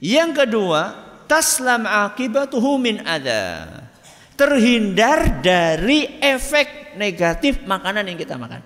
Yang 0.00 0.44
kedua, 0.44 0.82
taslam 1.28 1.84
akibatuhu 1.84 2.80
min 2.80 3.04
ada. 3.04 3.68
Terhindar 4.34 5.44
dari 5.44 6.18
efek 6.18 6.96
negatif 6.98 7.62
makanan 7.68 8.08
yang 8.08 8.18
kita 8.18 8.34
makan. 8.34 8.64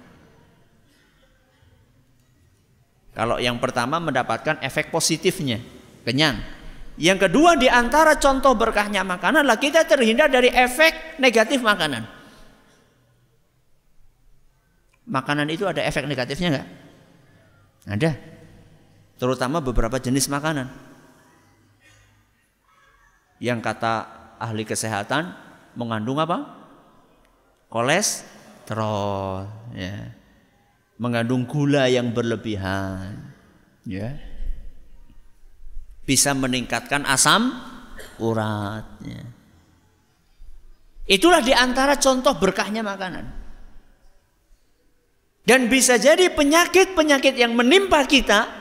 Kalau 3.13 3.43
yang 3.43 3.59
pertama 3.59 3.99
mendapatkan 3.99 4.63
efek 4.63 4.95
positifnya, 4.95 5.59
kenyang. 6.07 6.39
Yang 6.99 7.27
kedua 7.27 7.59
di 7.59 7.67
antara 7.67 8.15
contoh 8.15 8.55
berkahnya 8.55 9.03
makanan 9.03 9.43
adalah 9.43 9.59
kita 9.59 9.83
terhindar 9.87 10.31
dari 10.31 10.51
efek 10.55 11.19
negatif 11.19 11.63
makanan. 11.63 12.18
Makanan 15.09 15.49
itu 15.49 15.65
ada 15.65 15.81
efek 15.81 16.05
negatifnya 16.05 16.49
enggak? 16.53 16.69
Ada 17.89 18.11
terutama 19.19 19.59
beberapa 19.59 19.99
jenis 19.99 20.31
makanan. 20.31 20.71
Yang 23.41 23.61
kata 23.65 23.95
ahli 24.39 24.69
kesehatan 24.69 25.35
mengandung 25.75 26.21
apa? 26.21 26.59
Kolesterol, 27.69 29.47
ya. 29.77 30.13
Mengandung 30.99 31.47
gula 31.47 31.87
yang 31.87 32.11
berlebihan, 32.11 33.15
ya. 33.87 34.19
Bisa 36.03 36.35
meningkatkan 36.35 37.07
asam 37.07 37.55
urat, 38.19 38.85
ya. 39.07 39.23
Itulah 41.09 41.41
di 41.41 41.55
antara 41.55 41.97
contoh 41.97 42.35
berkahnya 42.37 42.83
makanan. 42.83 43.38
Dan 45.49 45.73
bisa 45.73 45.97
jadi 45.97 46.29
penyakit-penyakit 46.29 47.41
yang 47.41 47.57
menimpa 47.57 48.05
kita 48.05 48.59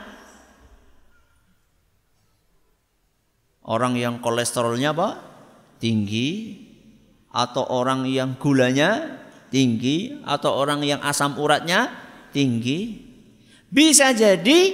Orang 3.68 4.00
yang 4.00 4.24
kolesterolnya 4.24 4.96
apa? 4.96 5.20
Tinggi 5.76 6.56
atau 7.28 7.68
orang 7.68 8.08
yang 8.08 8.40
gulanya 8.40 9.20
tinggi 9.52 10.24
atau 10.24 10.56
orang 10.56 10.80
yang 10.80 11.04
asam 11.04 11.36
uratnya 11.36 11.92
tinggi. 12.32 13.04
Bisa 13.68 14.16
jadi 14.16 14.72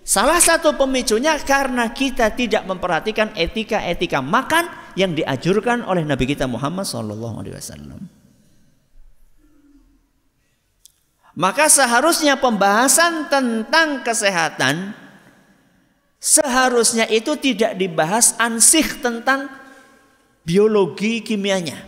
salah 0.00 0.40
satu 0.40 0.72
pemicunya 0.72 1.36
karena 1.44 1.92
kita 1.92 2.32
tidak 2.32 2.64
memperhatikan 2.64 3.36
etika-etika 3.36 4.24
makan 4.24 4.72
yang 4.96 5.12
diajurkan 5.12 5.84
oleh 5.84 6.08
Nabi 6.08 6.24
kita 6.24 6.48
Muhammad 6.48 6.88
SAW. 6.88 8.23
Maka 11.34 11.66
seharusnya 11.66 12.38
pembahasan 12.38 13.26
tentang 13.26 14.06
kesehatan 14.06 15.04
Seharusnya 16.24 17.04
itu 17.12 17.36
tidak 17.36 17.76
dibahas 17.76 18.32
ansih 18.40 18.96
tentang 19.04 19.44
biologi 20.40 21.20
kimianya. 21.20 21.84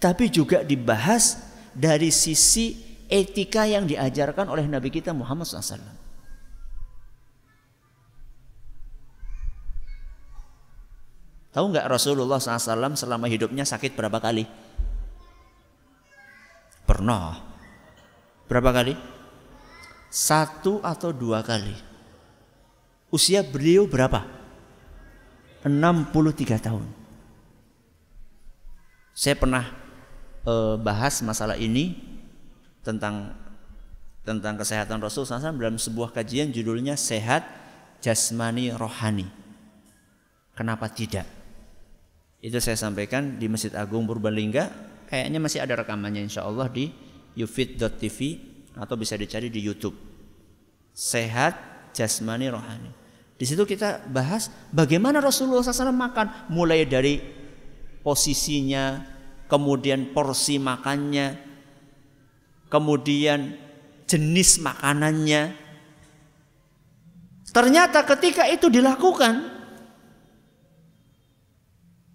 Tapi 0.00 0.32
juga 0.32 0.64
dibahas 0.64 1.36
dari 1.76 2.08
sisi 2.08 2.80
etika 3.12 3.68
yang 3.68 3.84
diajarkan 3.84 4.48
oleh 4.48 4.64
Nabi 4.64 4.88
kita 4.88 5.12
Muhammad 5.12 5.44
SAW. 5.44 5.84
Tahu 11.52 11.64
nggak 11.76 11.84
Rasulullah 11.92 12.40
SAW 12.40 12.96
selama 12.96 13.28
hidupnya 13.28 13.68
sakit 13.68 13.92
berapa 13.92 14.16
kali? 14.16 14.48
Pernah. 16.88 17.51
Berapa 18.50 18.70
kali? 18.74 18.94
Satu 20.12 20.82
atau 20.84 21.10
dua 21.10 21.40
kali. 21.40 21.72
Usia 23.12 23.44
beliau 23.44 23.84
berapa? 23.84 24.24
63 25.62 26.58
tahun. 26.58 26.86
Saya 29.12 29.36
pernah 29.36 29.68
uh, 30.48 30.74
bahas 30.80 31.20
masalah 31.22 31.54
ini 31.54 31.94
tentang 32.82 33.36
tentang 34.22 34.54
kesehatan 34.58 35.02
Rasul 35.02 35.26
SAW 35.26 35.54
dalam 35.58 35.78
sebuah 35.78 36.14
kajian 36.14 36.50
judulnya 36.50 36.98
Sehat 36.98 37.46
Jasmani 38.02 38.74
Rohani. 38.74 39.26
Kenapa 40.58 40.90
tidak? 40.90 41.26
Itu 42.42 42.58
saya 42.58 42.74
sampaikan 42.74 43.38
di 43.38 43.46
Masjid 43.46 43.70
Agung 43.78 44.06
Purbalingga. 44.06 44.70
Kayaknya 45.06 45.38
masih 45.38 45.60
ada 45.62 45.78
rekamannya 45.78 46.26
insya 46.26 46.42
Allah 46.42 46.66
di 46.66 46.90
yufit.tv 47.36 48.18
atau 48.76 48.94
bisa 48.96 49.16
dicari 49.16 49.52
di 49.52 49.60
YouTube. 49.60 49.96
Sehat 50.92 51.56
Jasmani 51.92 52.48
Rohani. 52.48 52.92
Di 53.36 53.44
situ 53.48 53.64
kita 53.66 54.06
bahas 54.06 54.52
bagaimana 54.70 55.18
Rasulullah 55.18 55.66
SAW 55.66 55.90
makan, 55.90 56.46
mulai 56.52 56.86
dari 56.86 57.18
posisinya, 58.04 59.02
kemudian 59.50 60.14
porsi 60.14 60.62
makannya, 60.62 61.40
kemudian 62.70 63.58
jenis 64.06 64.62
makanannya. 64.62 65.58
Ternyata 67.52 68.00
ketika 68.08 68.48
itu 68.48 68.72
dilakukan 68.72 69.52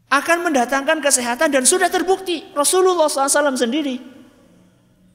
akan 0.08 0.38
mendatangkan 0.48 1.04
kesehatan 1.04 1.52
dan 1.52 1.68
sudah 1.68 1.92
terbukti 1.92 2.48
Rasulullah 2.56 3.12
SAW 3.12 3.60
sendiri 3.60 4.17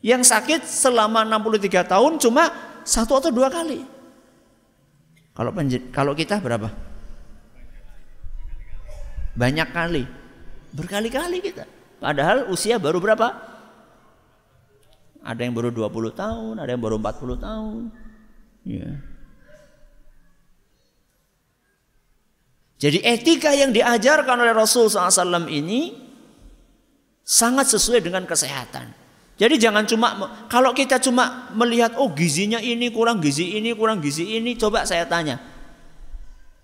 yang 0.03 0.27
sakit 0.27 0.67
selama 0.67 1.23
63 1.23 1.87
tahun 1.87 2.13
cuma 2.19 2.51
satu 2.83 3.23
atau 3.23 3.31
dua 3.31 3.49
kali. 3.49 3.87
Kalau 5.33 5.55
kalau 5.95 6.13
kita 6.13 6.43
berapa? 6.43 6.69
Banyak 9.33 9.69
kali. 9.73 10.05
Berkali-kali 10.75 11.39
kita. 11.41 11.65
Padahal 12.03 12.51
usia 12.51 12.77
baru 12.77 12.99
berapa? 12.99 13.33
Ada 15.23 15.47
yang 15.47 15.55
baru 15.55 15.71
20 15.71 16.13
tahun, 16.19 16.55
ada 16.59 16.71
yang 16.75 16.83
baru 16.83 16.99
40 16.99 17.39
tahun. 17.39 17.83
Ya. 18.67 18.91
Jadi 22.83 22.99
etika 23.07 23.55
yang 23.55 23.71
diajarkan 23.71 24.43
oleh 24.43 24.51
Rasul 24.51 24.91
SAW 24.91 25.47
ini 25.47 25.95
sangat 27.23 27.71
sesuai 27.71 28.03
dengan 28.03 28.27
kesehatan. 28.27 29.02
Jadi 29.43 29.59
jangan 29.59 29.83
cuma 29.91 30.39
kalau 30.47 30.71
kita 30.71 31.03
cuma 31.03 31.51
melihat 31.51 31.99
oh 31.99 32.15
gizinya 32.15 32.63
ini 32.63 32.95
kurang 32.95 33.19
gizi 33.19 33.59
ini 33.59 33.75
kurang 33.75 33.99
gizi 33.99 34.39
ini 34.39 34.55
coba 34.55 34.87
saya 34.87 35.03
tanya. 35.03 35.43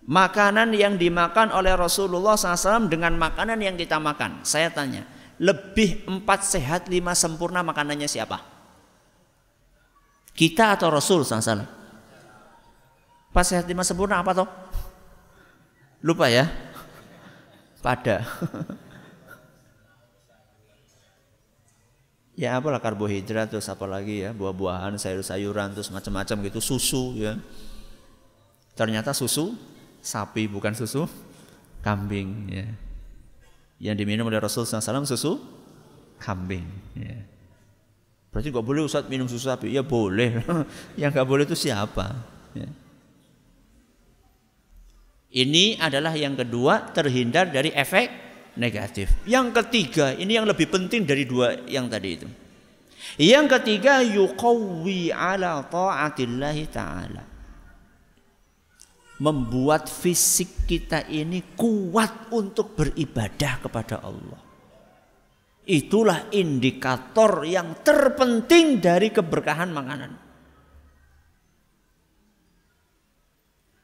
makanan 0.08 0.72
yang 0.72 0.96
dimakan 0.96 1.52
oleh 1.52 1.76
Rasulullah 1.76 2.32
SAW 2.32 2.88
dengan 2.88 3.12
makanan 3.20 3.60
yang 3.60 3.76
kita 3.76 4.00
makan. 4.00 4.40
Saya 4.40 4.72
tanya, 4.72 5.04
lebih 5.36 6.08
empat 6.08 6.48
sehat 6.48 6.88
lima 6.88 7.12
sempurna 7.12 7.60
makanannya 7.60 8.08
siapa? 8.08 8.40
Kita 10.32 10.80
atau 10.80 10.88
Rasul 10.88 11.28
SAW? 11.28 11.60
Empat 13.28 13.44
sehat 13.44 13.68
lima 13.68 13.84
sempurna 13.84 14.24
apa 14.24 14.32
toh? 14.32 14.48
Lupa 16.00 16.32
ya? 16.32 16.48
Pada. 17.84 18.24
ya 22.38 22.62
apalah 22.62 22.78
karbohidrat 22.78 23.50
terus 23.50 23.66
apalagi 23.66 24.22
ya 24.22 24.30
buah-buahan 24.30 24.94
sayur-sayuran 24.94 25.74
terus 25.74 25.90
macam-macam 25.90 26.36
gitu 26.46 26.62
susu 26.62 27.18
ya 27.18 27.34
ternyata 28.78 29.10
susu 29.10 29.58
sapi 29.98 30.46
bukan 30.46 30.70
susu 30.78 31.10
kambing 31.82 32.30
ya. 32.50 32.66
Yang 33.78 33.96
diminum 34.02 34.26
oleh 34.26 34.42
Rasul 34.42 34.66
SAW 34.66 35.06
susu 35.06 35.38
kambing 36.18 36.66
ya. 36.98 37.18
Berarti 38.28 38.50
nggak 38.52 38.66
boleh 38.66 38.82
Ustaz 38.84 39.06
minum 39.06 39.30
susu 39.30 39.48
sapi? 39.48 39.72
Ya 39.72 39.80
boleh. 39.80 40.42
Yang 41.00 41.10
nggak 41.16 41.28
boleh 41.28 41.44
itu 41.48 41.56
siapa? 41.56 42.12
Ya. 42.52 42.68
Ini 45.28 45.76
adalah 45.76 46.16
yang 46.16 46.32
kedua 46.40 46.88
terhindar 46.96 47.52
dari 47.52 47.68
efek 47.68 48.27
negatif. 48.58 49.14
Yang 49.24 49.62
ketiga 49.64 50.12
ini 50.12 50.34
yang 50.36 50.44
lebih 50.44 50.66
penting 50.68 51.06
dari 51.06 51.24
dua 51.24 51.64
yang 51.70 51.86
tadi 51.86 52.10
itu. 52.10 52.28
Yang 53.16 53.46
ketiga 53.58 54.02
yuqawwi 54.04 55.14
ala 55.14 55.64
ta'atillahi 55.64 56.64
ta'ala 56.68 57.22
membuat 59.18 59.90
fisik 59.90 60.66
kita 60.66 61.06
ini 61.10 61.54
kuat 61.58 62.30
untuk 62.30 62.78
beribadah 62.78 63.58
kepada 63.62 63.98
Allah. 64.02 64.40
Itulah 65.68 66.32
indikator 66.32 67.44
yang 67.44 67.84
terpenting 67.84 68.80
dari 68.80 69.12
keberkahan 69.12 69.68
makanan. 69.68 70.12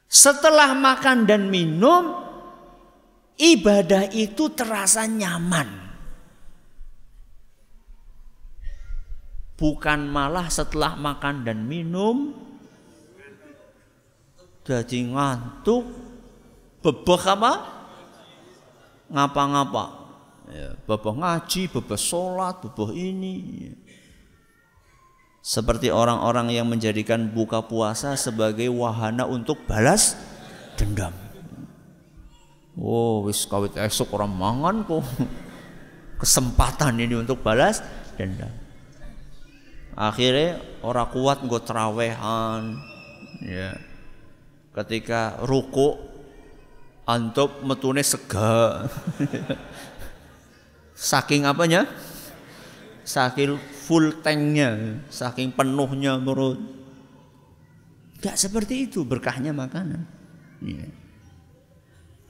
Setelah 0.09 0.73
makan 0.73 1.29
dan 1.29 1.51
minum, 1.51 2.24
ibadah 3.39 4.11
itu 4.15 4.51
terasa 4.53 5.07
nyaman. 5.07 5.83
Bukan 9.55 10.11
malah 10.11 10.51
setelah 10.51 10.99
makan 10.99 11.47
dan 11.47 11.63
minum 11.63 12.35
jadi 14.65 14.99
ngantuk 15.13 15.85
bebek 16.81 17.23
apa? 17.29 17.53
Ngapa-ngapa? 19.13 19.85
Ya, 20.51 20.75
bebek 20.89 21.15
ngaji 21.15 21.63
bebek 21.71 22.01
sholat 22.01 22.65
bebek 22.65 22.91
ini. 22.97 23.37
Seperti 25.45 25.93
orang-orang 25.93 26.51
yang 26.57 26.65
menjadikan 26.67 27.29
buka 27.29 27.61
puasa 27.61 28.17
sebagai 28.17 28.73
wahana 28.73 29.29
untuk 29.29 29.61
balas 29.69 30.17
dendam 30.81 31.24
oh 32.79 33.27
wis 33.27 33.47
kawit 33.47 33.79
esok 33.79 34.15
orang 34.19 34.33
mangan 34.35 34.77
kok 34.83 35.03
kesempatan 36.21 36.99
ini 36.99 37.21
untuk 37.21 37.43
balas 37.43 37.83
dendam. 38.19 38.51
Akhirnya 39.95 40.59
orang 40.83 41.11
kuat 41.15 41.39
nggak 41.47 41.65
terawehan 41.67 42.79
ya. 43.45 43.79
Ketika 44.75 45.39
ruku 45.47 45.95
antuk 47.07 47.63
metune 47.63 48.03
sega 48.03 48.91
saking 50.99 51.47
apanya? 51.47 51.87
Saking 53.05 53.61
full 53.61 54.25
tanknya 54.25 54.99
saking 55.13 55.53
penuhnya 55.55 56.19
menurut. 56.19 56.57
Gak 58.25 58.41
seperti 58.41 58.89
itu 58.89 59.05
berkahnya 59.05 59.53
makanan. 59.53 60.09
Iya. 60.65 61.04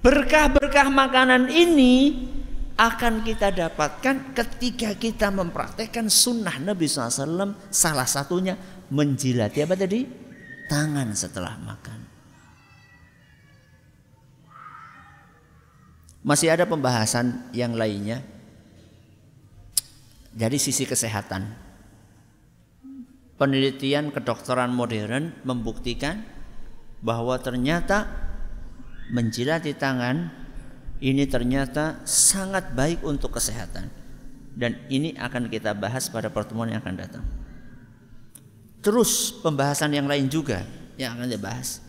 Berkah-berkah 0.05 0.92
makanan 0.92 1.48
ini 1.48 2.28
akan 2.76 3.24
kita 3.24 3.48
dapatkan 3.48 4.36
ketika 4.36 4.92
kita 4.92 5.32
mempraktekkan 5.32 6.12
sunnah 6.12 6.61
Nabi 6.61 6.84
SAW 6.84 7.57
salah 7.72 8.05
satunya 8.05 8.61
menjilati 8.92 9.64
apa 9.64 9.72
tadi? 9.72 10.05
Tangan 10.68 11.09
setelah 11.16 11.57
makan. 11.57 11.98
Masih 16.24 16.52
ada 16.52 16.68
pembahasan 16.68 17.48
yang 17.57 17.72
lainnya? 17.72 18.20
Dari 20.34 20.59
sisi 20.61 20.84
kesehatan. 20.84 21.64
Penelitian 23.38 24.09
kedokteran 24.12 24.72
modern 24.72 25.36
membuktikan 25.44 26.24
bahwa 27.05 27.36
ternyata 27.38 28.24
menjilati 29.12 29.76
tangan 29.76 30.30
ini 31.02 31.24
ternyata 31.28 32.00
sangat 32.09 32.72
baik 32.72 33.05
untuk 33.05 33.36
kesehatan. 33.36 33.90
Dan 34.55 34.78
ini 34.86 35.18
akan 35.18 35.50
kita 35.50 35.74
bahas 35.74 36.07
pada 36.07 36.30
pertemuan 36.30 36.70
yang 36.70 36.78
akan 36.78 36.94
datang. 36.94 37.24
Terus 38.78 39.34
pembahasan 39.42 39.90
yang 39.90 40.07
lain 40.07 40.30
juga 40.30 40.62
yang 40.94 41.18
akan 41.18 41.26
dibahas. 41.26 41.82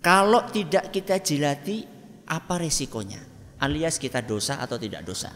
Kalau 0.00 0.48
tidak 0.48 0.88
kita 0.88 1.20
jilati, 1.20 1.84
apa 2.24 2.56
resikonya? 2.56 3.32
alias 3.62 4.02
kita 4.02 4.18
dosa 4.18 4.58
atau 4.58 4.74
tidak 4.74 5.06
dosa. 5.06 5.30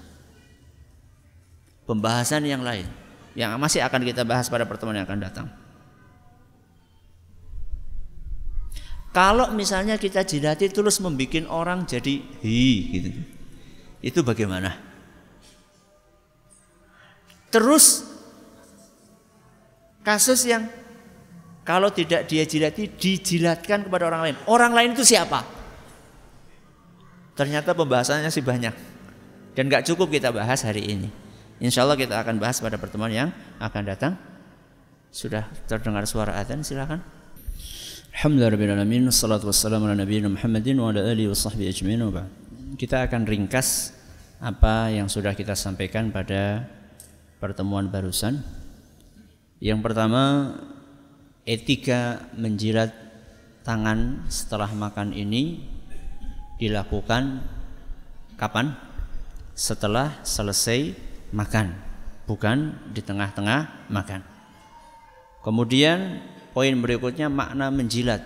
Pembahasan 1.87 2.43
yang 2.43 2.67
lain 2.67 2.91
yang 3.39 3.55
masih 3.63 3.87
akan 3.87 4.03
kita 4.03 4.27
bahas 4.27 4.51
pada 4.51 4.67
pertemuan 4.67 4.99
yang 4.99 5.07
akan 5.07 5.23
datang. 5.23 5.47
Kalau 9.17 9.49
misalnya 9.57 9.97
kita 9.97 10.29
jilati 10.29 10.69
terus 10.69 11.01
membuat 11.01 11.49
orang 11.49 11.89
jadi 11.89 12.21
hi 12.45 12.69
gitu. 12.93 13.11
Itu 14.05 14.21
bagaimana? 14.21 14.77
Terus 17.49 18.05
kasus 20.05 20.45
yang 20.45 20.69
kalau 21.65 21.89
tidak 21.89 22.29
dia 22.29 22.45
jilati 22.45 22.93
dijilatkan 22.93 23.89
kepada 23.89 24.05
orang 24.05 24.21
lain. 24.29 24.37
Orang 24.53 24.77
lain 24.77 24.93
itu 24.93 25.09
siapa? 25.09 25.41
Ternyata 27.33 27.73
pembahasannya 27.73 28.29
sih 28.29 28.45
banyak 28.45 28.77
dan 29.57 29.65
gak 29.73 29.89
cukup 29.89 30.13
kita 30.13 30.29
bahas 30.29 30.61
hari 30.61 30.93
ini. 30.93 31.09
Insya 31.57 31.89
Allah 31.89 31.97
kita 31.97 32.21
akan 32.21 32.37
bahas 32.37 32.61
pada 32.61 32.77
pertemuan 32.77 33.09
yang 33.09 33.33
akan 33.65 33.83
datang. 33.89 34.13
Sudah 35.09 35.49
terdengar 35.65 36.05
suara 36.05 36.37
adzan 36.37 36.61
silakan. 36.61 37.16
Alhamdulillahirobbilalamin. 38.17 39.13
Salatu 39.13 39.53
wassalamu 39.53 39.93
ala 39.93 40.01
nabiyina 40.01 40.33
Muhammadin 40.33 40.81
wa 40.81 40.89
ala 40.89 41.05
Kita 42.81 43.05
akan 43.05 43.29
ringkas 43.29 43.93
apa 44.41 44.89
yang 44.89 45.05
sudah 45.05 45.37
kita 45.37 45.53
sampaikan 45.53 46.09
pada 46.09 46.65
pertemuan 47.37 47.93
barusan. 47.93 48.41
Yang 49.61 49.85
pertama, 49.85 50.57
etika 51.45 52.25
menjilat 52.33 52.97
tangan 53.69 54.25
setelah 54.33 54.73
makan 54.73 55.13
ini 55.13 55.61
dilakukan 56.57 57.45
kapan? 58.41 58.81
Setelah 59.53 60.25
selesai 60.25 60.97
makan, 61.37 61.77
bukan 62.25 62.81
di 62.97 63.05
tengah-tengah 63.05 63.93
makan. 63.93 64.25
Kemudian 65.45 66.25
poin 66.57 66.73
berikutnya 66.73 67.29
makna 67.29 67.69
menjilat. 67.69 68.25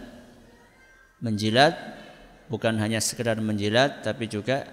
Menjilat 1.18 1.74
bukan 2.46 2.78
hanya 2.78 3.02
sekedar 3.02 3.42
menjilat 3.42 4.06
tapi 4.06 4.30
juga 4.30 4.70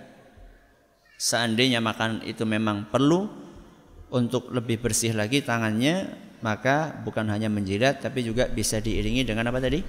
seandainya 1.17 1.81
makan 1.81 2.21
itu 2.29 2.45
memang 2.45 2.85
perlu 2.93 3.25
untuk 4.13 4.53
lebih 4.53 4.77
bersih 4.77 5.17
lagi 5.17 5.41
tangannya 5.41 6.05
maka 6.45 6.93
bukan 7.01 7.25
hanya 7.33 7.49
menjilat 7.49 7.97
tapi 7.97 8.21
juga 8.21 8.45
bisa 8.45 8.77
diiringi 8.77 9.25
dengan 9.25 9.49
apa 9.49 9.57
tadi? 9.57 9.81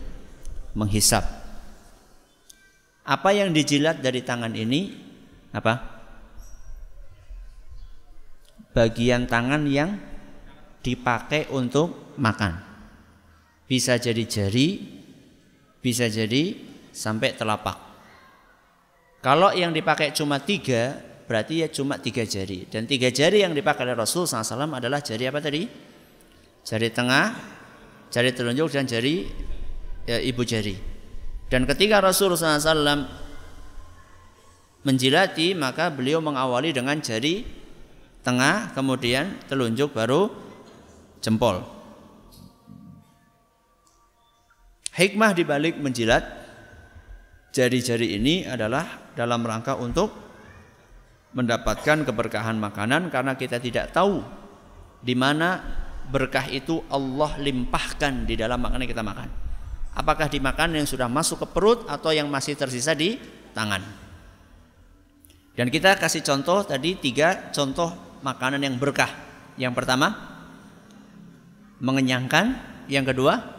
menghisap 0.69 1.25
apa 3.09 3.33
yang 3.33 3.57
dijilat 3.57 4.05
dari 4.05 4.21
tangan 4.21 4.53
ini? 4.53 4.93
Apa? 5.57 5.81
Bagian 8.77 9.25
tangan 9.25 9.65
yang 9.65 9.97
dipakai 10.85 11.49
untuk 11.49 12.13
makan. 12.21 12.68
Bisa 13.69 14.01
jadi 14.01 14.25
jari, 14.25 14.81
bisa 15.85 16.09
jadi 16.09 16.57
sampai 16.89 17.37
telapak. 17.37 17.77
Kalau 19.21 19.53
yang 19.53 19.77
dipakai 19.77 20.17
cuma 20.17 20.41
tiga, 20.41 20.97
berarti 21.29 21.61
ya 21.61 21.69
cuma 21.69 22.01
tiga 22.01 22.25
jari. 22.25 22.65
Dan 22.65 22.89
tiga 22.89 23.13
jari 23.13 23.45
yang 23.45 23.53
dipakai 23.53 23.85
oleh 23.85 23.99
Rasul 23.99 24.25
SAW 24.25 24.73
adalah 24.73 25.05
jari 25.05 25.29
apa 25.29 25.39
tadi? 25.45 25.69
Jari 26.65 26.89
tengah, 26.89 27.27
jari 28.09 28.33
telunjuk 28.33 28.73
dan 28.73 28.89
jari 28.89 29.29
ya, 30.09 30.17
ibu 30.17 30.43
jari. 30.49 30.75
Dan 31.49 31.65
ketika 31.65 32.01
Rasulullah 32.01 32.61
SAW 32.61 33.09
menjilati 34.85 35.57
maka 35.57 35.93
beliau 35.93 36.21
mengawali 36.21 36.73
dengan 36.73 37.01
jari 37.01 37.45
tengah 38.25 38.73
kemudian 38.77 39.45
telunjuk 39.49 39.93
baru 39.93 40.33
jempol. 41.25 41.78
Hikmah 44.99 45.31
dibalik 45.31 45.79
menjilat 45.79 46.27
jari-jari 47.55 48.19
ini 48.19 48.43
adalah 48.43 49.15
dalam 49.15 49.47
rangka 49.47 49.79
untuk 49.79 50.11
mendapatkan 51.39 52.03
keberkahan 52.03 52.59
makanan 52.59 53.07
karena 53.07 53.39
kita 53.39 53.63
tidak 53.63 53.95
tahu 53.95 54.27
di 54.99 55.15
mana 55.15 55.63
berkah 56.11 56.51
itu 56.51 56.83
Allah 56.91 57.39
limpahkan 57.39 58.27
di 58.27 58.35
dalam 58.35 58.59
makanan 58.59 58.91
kita 58.91 59.07
makan. 59.07 59.31
Apakah 59.95 60.27
di 60.27 60.43
makanan 60.43 60.83
yang 60.83 60.91
sudah 60.91 61.07
masuk 61.07 61.47
ke 61.47 61.49
perut 61.55 61.87
atau 61.87 62.11
yang 62.11 62.27
masih 62.27 62.59
tersisa 62.59 62.91
di 62.99 63.23
tangan. 63.55 63.83
Dan 65.55 65.71
kita 65.71 65.95
kasih 65.95 66.27
contoh 66.27 66.67
tadi 66.67 66.99
tiga 66.99 67.55
contoh 67.55 68.19
makanan 68.27 68.67
yang 68.67 68.75
berkah. 68.83 69.11
Yang 69.55 69.79
pertama 69.79 70.11
mengenyangkan, 71.79 72.59
yang 72.91 73.07
kedua 73.07 73.58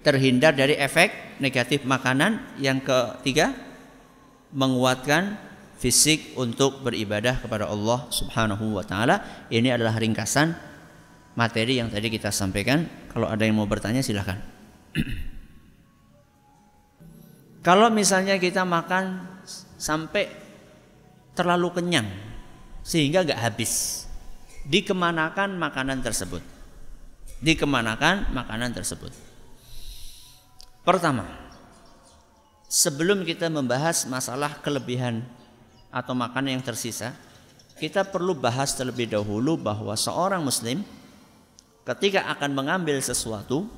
terhindar 0.00 0.56
dari 0.56 0.76
efek 0.76 1.40
negatif 1.40 1.84
makanan. 1.84 2.56
Yang 2.60 2.88
ketiga, 2.88 3.52
menguatkan 4.52 5.38
fisik 5.80 6.36
untuk 6.36 6.84
beribadah 6.84 7.40
kepada 7.40 7.64
Allah 7.64 8.04
Subhanahu 8.12 8.76
wa 8.76 8.84
taala. 8.84 9.48
Ini 9.48 9.76
adalah 9.76 9.96
ringkasan 9.96 10.52
materi 11.38 11.80
yang 11.80 11.88
tadi 11.88 12.12
kita 12.12 12.28
sampaikan. 12.28 12.84
Kalau 13.10 13.26
ada 13.26 13.42
yang 13.42 13.56
mau 13.56 13.66
bertanya 13.66 14.04
silahkan. 14.04 14.38
Kalau 17.66 17.92
misalnya 17.92 18.40
kita 18.40 18.64
makan 18.64 19.20
sampai 19.76 20.32
terlalu 21.36 21.76
kenyang 21.76 22.08
sehingga 22.80 23.20
nggak 23.20 23.36
habis, 23.40 24.04
dikemanakan 24.64 25.60
makanan 25.60 26.00
tersebut? 26.00 26.40
Dikemanakan 27.40 28.32
makanan 28.32 28.72
tersebut? 28.72 29.29
Pertama, 30.90 31.22
sebelum 32.66 33.22
kita 33.22 33.46
membahas 33.46 34.10
masalah 34.10 34.58
kelebihan 34.58 35.22
atau 35.86 36.18
makanan 36.18 36.58
yang 36.58 36.66
tersisa, 36.66 37.14
kita 37.78 38.02
perlu 38.02 38.34
bahas 38.34 38.74
terlebih 38.74 39.06
dahulu 39.06 39.54
bahwa 39.54 39.94
seorang 39.94 40.42
muslim 40.42 40.82
ketika 41.86 42.26
akan 42.34 42.50
mengambil 42.58 42.98
sesuatu, 42.98 43.70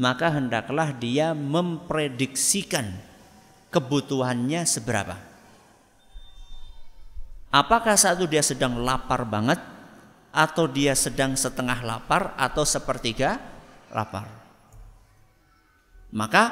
maka 0.00 0.32
hendaklah 0.32 0.96
dia 0.96 1.36
memprediksikan 1.36 2.88
kebutuhannya 3.68 4.64
seberapa. 4.64 5.20
Apakah 7.52 8.00
saat 8.00 8.16
itu 8.16 8.32
dia 8.32 8.40
sedang 8.40 8.80
lapar 8.80 9.28
banget 9.28 9.60
atau 10.32 10.64
dia 10.64 10.96
sedang 10.96 11.36
setengah 11.36 11.84
lapar 11.84 12.32
atau 12.40 12.64
sepertiga 12.64 13.44
lapar? 13.92 14.45
Maka 16.14 16.42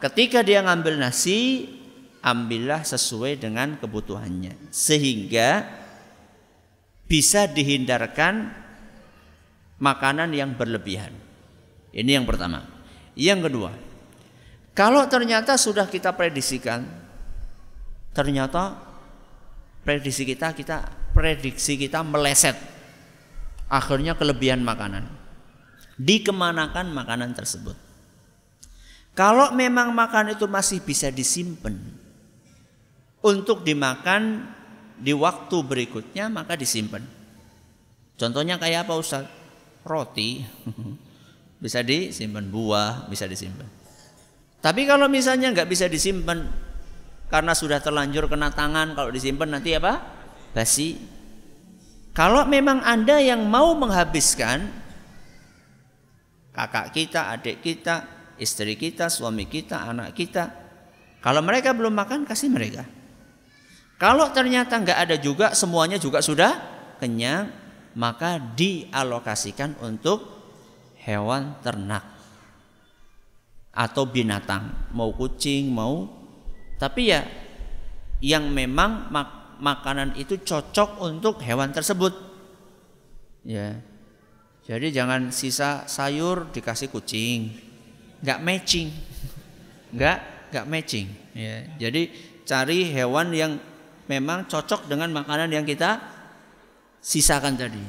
ketika 0.00 0.40
dia 0.40 0.64
ngambil 0.64 1.00
nasi, 1.00 1.68
ambillah 2.22 2.86
sesuai 2.86 3.42
dengan 3.42 3.76
kebutuhannya. 3.76 4.70
Sehingga 4.70 5.66
bisa 7.10 7.44
dihindarkan 7.50 8.48
makanan 9.82 10.32
yang 10.32 10.54
berlebihan. 10.54 11.12
Ini 11.92 12.22
yang 12.22 12.24
pertama. 12.24 12.64
Yang 13.12 13.50
kedua, 13.50 13.72
kalau 14.72 15.04
ternyata 15.04 15.60
sudah 15.60 15.84
kita 15.84 16.16
prediksikan, 16.16 16.80
ternyata 18.16 18.80
prediksi 19.84 20.24
kita 20.24 20.56
kita 20.56 20.88
prediksi 21.12 21.76
kita 21.76 22.00
meleset, 22.00 22.56
akhirnya 23.68 24.16
kelebihan 24.16 24.64
makanan. 24.64 25.04
Dikemanakan 26.00 26.88
makanan 26.88 27.36
tersebut? 27.36 27.76
Kalau 29.12 29.52
memang 29.52 29.92
makan 29.92 30.32
itu 30.32 30.48
masih 30.48 30.80
bisa 30.80 31.12
disimpan 31.12 31.76
untuk 33.20 33.60
dimakan 33.60 34.48
di 34.96 35.12
waktu 35.12 35.56
berikutnya 35.60 36.32
maka 36.32 36.56
disimpan. 36.56 37.04
Contohnya 38.16 38.56
kayak 38.56 38.88
apa 38.88 38.94
Ustaz? 38.96 39.24
Roti 39.82 40.40
bisa 41.62 41.84
disimpan, 41.84 42.46
buah 42.48 43.10
bisa 43.10 43.28
disimpan. 43.28 43.66
Tapi 44.62 44.86
kalau 44.86 45.10
misalnya 45.10 45.50
nggak 45.50 45.68
bisa 45.68 45.90
disimpan 45.90 46.46
karena 47.26 47.52
sudah 47.52 47.82
terlanjur 47.82 48.30
kena 48.30 48.54
tangan 48.54 48.94
kalau 48.94 49.10
disimpan 49.10 49.58
nanti 49.58 49.74
apa? 49.74 50.00
Basi. 50.54 50.96
Kalau 52.12 52.44
memang 52.44 52.84
Anda 52.84 53.18
yang 53.24 53.48
mau 53.48 53.72
menghabiskan 53.72 54.68
kakak 56.52 56.92
kita, 56.92 57.32
adik 57.32 57.64
kita, 57.64 58.04
istri 58.40 58.76
kita, 58.78 59.08
suami 59.12 59.48
kita, 59.48 59.88
anak 59.88 60.16
kita. 60.16 60.44
Kalau 61.22 61.40
mereka 61.40 61.72
belum 61.72 61.94
makan, 61.94 62.26
kasih 62.26 62.50
mereka. 62.50 62.84
Kalau 64.00 64.26
ternyata 64.34 64.74
nggak 64.82 64.98
ada 64.98 65.16
juga, 65.20 65.54
semuanya 65.54 65.94
juga 65.94 66.18
sudah 66.18 66.58
kenyang, 66.98 67.50
maka 67.94 68.42
dialokasikan 68.42 69.78
untuk 69.78 70.26
hewan 71.02 71.54
ternak 71.62 72.02
atau 73.72 74.04
binatang, 74.04 74.90
mau 74.90 75.14
kucing, 75.14 75.70
mau 75.70 76.10
tapi 76.82 77.14
ya 77.14 77.22
yang 78.18 78.50
memang 78.50 79.06
mak 79.14 79.42
makanan 79.62 80.18
itu 80.18 80.42
cocok 80.42 80.98
untuk 80.98 81.38
hewan 81.38 81.70
tersebut. 81.70 82.10
Ya. 83.46 83.78
Jadi 84.66 84.90
jangan 84.90 85.30
sisa 85.30 85.86
sayur 85.86 86.50
dikasih 86.50 86.90
kucing 86.90 87.71
nggak 88.22 88.38
matching, 88.40 88.88
nggak 89.90 90.18
nggak 90.54 90.66
matching. 90.70 91.06
Ya, 91.34 91.66
jadi 91.76 92.08
cari 92.46 92.88
hewan 92.88 93.34
yang 93.34 93.52
memang 94.06 94.46
cocok 94.46 94.86
dengan 94.86 95.10
makanan 95.10 95.50
yang 95.50 95.66
kita 95.66 95.98
sisakan 97.02 97.58
tadi. 97.58 97.82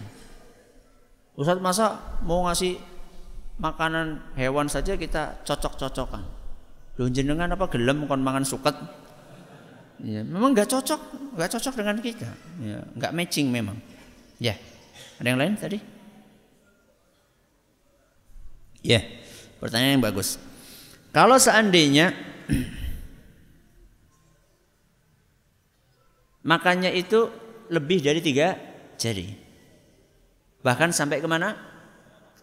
Ustadz 1.37 1.61
masa 1.61 1.97
mau 2.25 2.45
ngasih 2.49 2.77
makanan 3.61 4.37
hewan 4.37 4.69
saja 4.69 4.97
kita 4.97 5.45
cocok-cocokan. 5.45 6.25
Lu 6.97 7.09
jenengan 7.09 7.49
apa 7.53 7.69
gelem 7.69 8.05
kon 8.05 8.21
mangan 8.21 8.45
suket? 8.45 8.73
Ya, 10.01 10.25
memang 10.25 10.53
nggak 10.57 10.69
cocok, 10.69 11.01
nggak 11.37 11.49
cocok 11.57 11.73
dengan 11.77 11.97
kita. 12.01 12.29
Ya, 12.61 12.81
nggak 12.97 13.13
matching 13.13 13.49
memang. 13.49 13.77
Ya, 14.41 14.57
ada 15.21 15.27
yang 15.29 15.39
lain 15.39 15.53
tadi? 15.57 15.77
Ya. 18.83 18.99
Yeah. 18.99 19.22
Pertanyaan 19.63 19.95
yang 19.95 20.03
bagus. 20.03 20.35
Kalau 21.15 21.39
seandainya 21.39 22.11
makannya 26.43 26.91
itu 26.91 27.31
lebih 27.71 28.03
dari 28.03 28.19
tiga 28.19 28.59
jari. 28.99 29.31
Bahkan 30.59 30.91
sampai 30.91 31.23
ke 31.23 31.27
mana? 31.31 31.55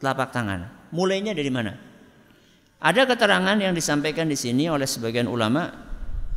Telapak 0.00 0.32
tangan. 0.32 0.88
Mulainya 0.96 1.36
dari 1.36 1.52
mana? 1.52 1.76
Ada 2.80 3.04
keterangan 3.04 3.60
yang 3.60 3.76
disampaikan 3.76 4.24
di 4.24 4.40
sini 4.40 4.72
oleh 4.72 4.88
sebagian 4.88 5.28
ulama 5.28 5.68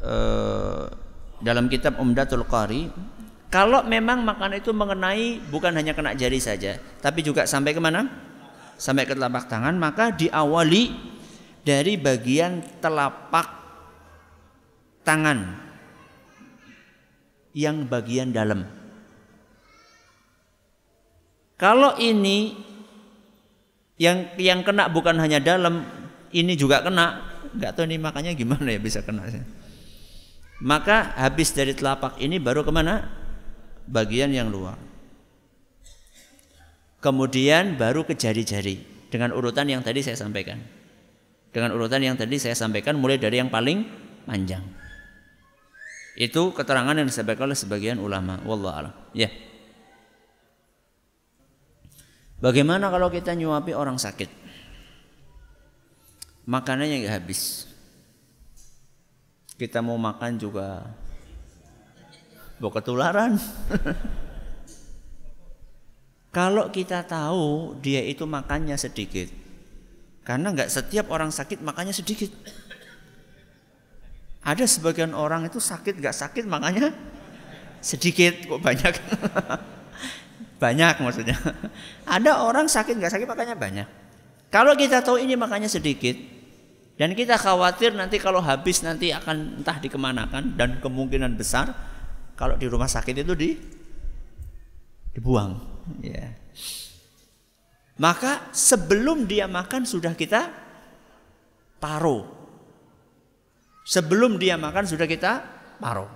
eh, 0.03 0.83
dalam 1.39 1.71
kitab 1.71 1.95
Umdatul 1.95 2.43
Qari. 2.43 2.91
Kalau 3.47 3.87
memang 3.87 4.27
makanan 4.27 4.59
itu 4.59 4.75
mengenai 4.75 5.39
bukan 5.47 5.71
hanya 5.79 5.95
kena 5.95 6.11
jari 6.11 6.43
saja, 6.43 6.75
tapi 6.99 7.23
juga 7.23 7.47
sampai 7.47 7.71
ke 7.71 7.79
mana? 7.79 8.32
Sampai 8.83 9.07
ke 9.07 9.15
telapak 9.15 9.47
tangan 9.47 9.79
maka 9.79 10.11
diawali 10.11 10.91
dari 11.63 11.95
bagian 11.95 12.59
telapak 12.83 13.47
tangan 15.07 15.55
yang 17.55 17.87
bagian 17.87 18.35
dalam. 18.35 18.67
Kalau 21.55 21.95
ini 21.95 22.59
yang 23.95 24.35
yang 24.35 24.67
kena 24.67 24.91
bukan 24.91 25.15
hanya 25.15 25.39
dalam, 25.39 25.87
ini 26.35 26.59
juga 26.59 26.83
kena. 26.83 27.23
Nggak 27.55 27.71
tahu 27.79 27.87
ini 27.87 27.95
makanya 28.01 28.35
gimana 28.35 28.67
ya 28.67 28.83
bisa 28.83 28.99
kena. 28.99 29.23
Maka 30.59 31.15
habis 31.15 31.55
dari 31.55 31.71
telapak 31.71 32.19
ini 32.19 32.35
baru 32.35 32.67
ke 32.67 32.71
mana? 32.73 33.07
Bagian 33.87 34.35
yang 34.35 34.51
luar 34.51 34.92
kemudian 37.03 37.75
baru 37.75 38.07
ke 38.07 38.15
jari-jari 38.15 38.79
dengan 39.11 39.35
urutan 39.35 39.67
yang 39.67 39.83
tadi 39.83 39.99
saya 39.99 40.15
sampaikan. 40.15 40.63
Dengan 41.53 41.75
urutan 41.75 42.01
yang 42.01 42.15
tadi 42.17 42.39
saya 42.39 42.55
sampaikan 42.55 42.97
mulai 42.97 43.19
dari 43.19 43.37
yang 43.37 43.51
paling 43.51 43.85
panjang. 44.25 44.63
Itu 46.17 46.55
keterangan 46.55 46.95
yang 46.95 47.05
disampaikan 47.05 47.51
oleh 47.51 47.59
sebagian 47.59 47.99
ulama. 48.01 48.41
Wallah 48.47 48.73
alam. 48.73 48.93
Ya. 49.13 49.29
Bagaimana 52.41 52.89
kalau 52.89 53.13
kita 53.13 53.37
nyuapi 53.37 53.75
orang 53.75 54.01
sakit? 54.01 54.31
Makanannya 56.49 57.05
nggak 57.05 57.15
habis. 57.21 57.69
Kita 59.59 59.85
mau 59.85 59.99
makan 59.99 60.41
juga 60.41 60.89
mau 62.57 62.73
ketularan. 62.73 63.37
Kalau 66.33 66.73
kita 66.73 67.05
tahu 67.05 67.77
dia 67.77 68.01
itu 68.01 68.25
makannya 68.25 68.73
sedikit, 68.73 69.29
karena 70.25 70.49
nggak 70.49 70.65
setiap 70.65 71.13
orang 71.13 71.29
sakit 71.29 71.61
makannya 71.61 71.93
sedikit. 71.93 72.33
Ada 74.41 74.65
sebagian 74.65 75.13
orang 75.13 75.45
itu 75.45 75.61
sakit 75.61 75.93
nggak 76.01 76.17
sakit 76.17 76.49
makanya 76.49 76.89
sedikit 77.85 78.33
kok 78.49 78.59
banyak. 78.65 78.93
banyak 80.63 80.95
maksudnya. 81.05 81.37
Ada 82.09 82.41
orang 82.41 82.65
sakit 82.65 82.97
nggak 82.97 83.13
sakit 83.13 83.27
makanya 83.29 83.53
banyak. 83.53 83.87
Kalau 84.49 84.73
kita 84.73 85.05
tahu 85.05 85.21
ini 85.21 85.37
makanya 85.37 85.69
sedikit 85.69 86.17
dan 86.97 87.13
kita 87.13 87.37
khawatir 87.37 87.93
nanti 87.93 88.17
kalau 88.17 88.41
habis 88.41 88.81
nanti 88.81 89.13
akan 89.13 89.61
entah 89.61 89.77
dikemanakan 89.77 90.57
dan 90.57 90.81
kemungkinan 90.81 91.37
besar 91.37 91.73
kalau 92.33 92.57
di 92.57 92.65
rumah 92.65 92.89
sakit 92.89 93.21
itu 93.21 93.33
di 93.33 93.49
dibuang 95.13 95.72
ya. 96.03 96.33
Maka 97.99 98.49
sebelum 98.49 99.29
dia 99.29 99.45
makan 99.45 99.85
sudah 99.85 100.17
kita 100.17 100.49
taruh. 101.77 102.25
Sebelum 103.85 104.41
dia 104.41 104.57
makan 104.57 104.87
sudah 104.87 105.05
kita 105.05 105.43
taruh. 105.77 106.09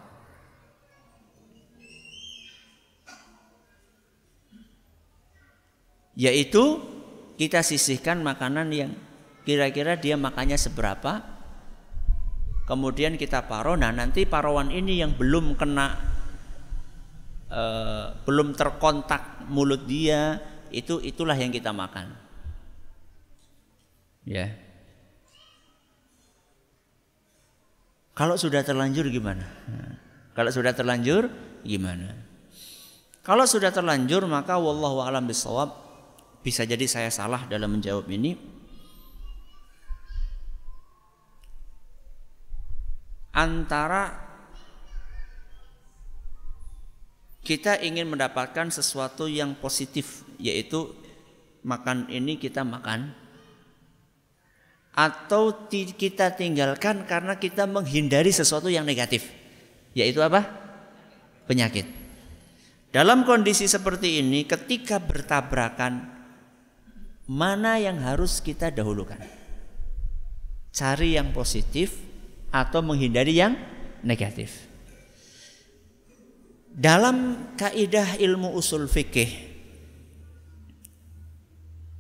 Yaitu 6.18 6.82
kita 7.38 7.62
sisihkan 7.62 8.26
makanan 8.26 8.74
yang 8.74 8.92
kira-kira 9.46 9.94
dia 10.02 10.18
makannya 10.18 10.58
seberapa. 10.58 11.22
Kemudian 12.66 13.22
kita 13.22 13.46
paro. 13.46 13.78
Nah 13.78 13.94
nanti 13.94 14.26
parawan 14.26 14.74
ini 14.74 15.00
yang 15.06 15.14
belum 15.14 15.54
kena 15.54 16.17
Eh, 17.48 18.06
belum 18.28 18.52
terkontak 18.60 19.48
mulut 19.48 19.88
dia 19.88 20.36
itu 20.68 21.00
itulah 21.00 21.32
yang 21.32 21.48
kita 21.48 21.72
makan. 21.72 22.12
Ya. 24.28 24.52
Kalau 28.12 28.36
sudah 28.36 28.68
terlanjur 28.68 29.08
gimana? 29.08 29.48
Kalau 30.36 30.52
sudah 30.52 30.76
terlanjur 30.76 31.32
gimana? 31.64 32.20
Kalau 33.24 33.48
sudah 33.48 33.72
terlanjur 33.72 34.28
maka 34.28 34.60
wallahu 34.60 35.00
alam 35.08 35.24
bisawab 35.24 35.72
bisa 36.44 36.68
jadi 36.68 36.84
saya 36.84 37.08
salah 37.08 37.48
dalam 37.48 37.80
menjawab 37.80 38.12
ini. 38.12 38.36
Antara 43.32 44.27
kita 47.48 47.80
ingin 47.80 48.12
mendapatkan 48.12 48.68
sesuatu 48.68 49.32
yang 49.32 49.56
positif 49.56 50.28
yaitu 50.36 50.92
makan 51.64 52.04
ini 52.12 52.36
kita 52.36 52.68
makan. 52.68 53.16
Atau 54.92 55.70
kita 55.72 56.36
tinggalkan 56.36 57.08
karena 57.08 57.40
kita 57.40 57.64
menghindari 57.64 58.36
sesuatu 58.36 58.68
yang 58.68 58.84
negatif. 58.84 59.32
Yaitu 59.96 60.20
apa? 60.20 60.44
Penyakit. 61.48 61.88
Dalam 62.92 63.24
kondisi 63.24 63.70
seperti 63.70 64.20
ini 64.20 64.44
ketika 64.44 65.00
bertabrakan 65.00 66.04
mana 67.30 67.80
yang 67.80 68.04
harus 68.04 68.44
kita 68.44 68.74
dahulukan? 68.76 69.22
Cari 70.76 71.16
yang 71.16 71.32
positif 71.32 71.96
atau 72.52 72.84
menghindari 72.84 73.38
yang 73.38 73.56
negatif 74.04 74.67
dalam 76.78 77.50
kaidah 77.58 78.22
ilmu 78.22 78.54
usul 78.54 78.86
fikih 78.86 79.34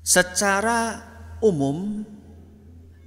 secara 0.05 1.01
umum 1.41 2.05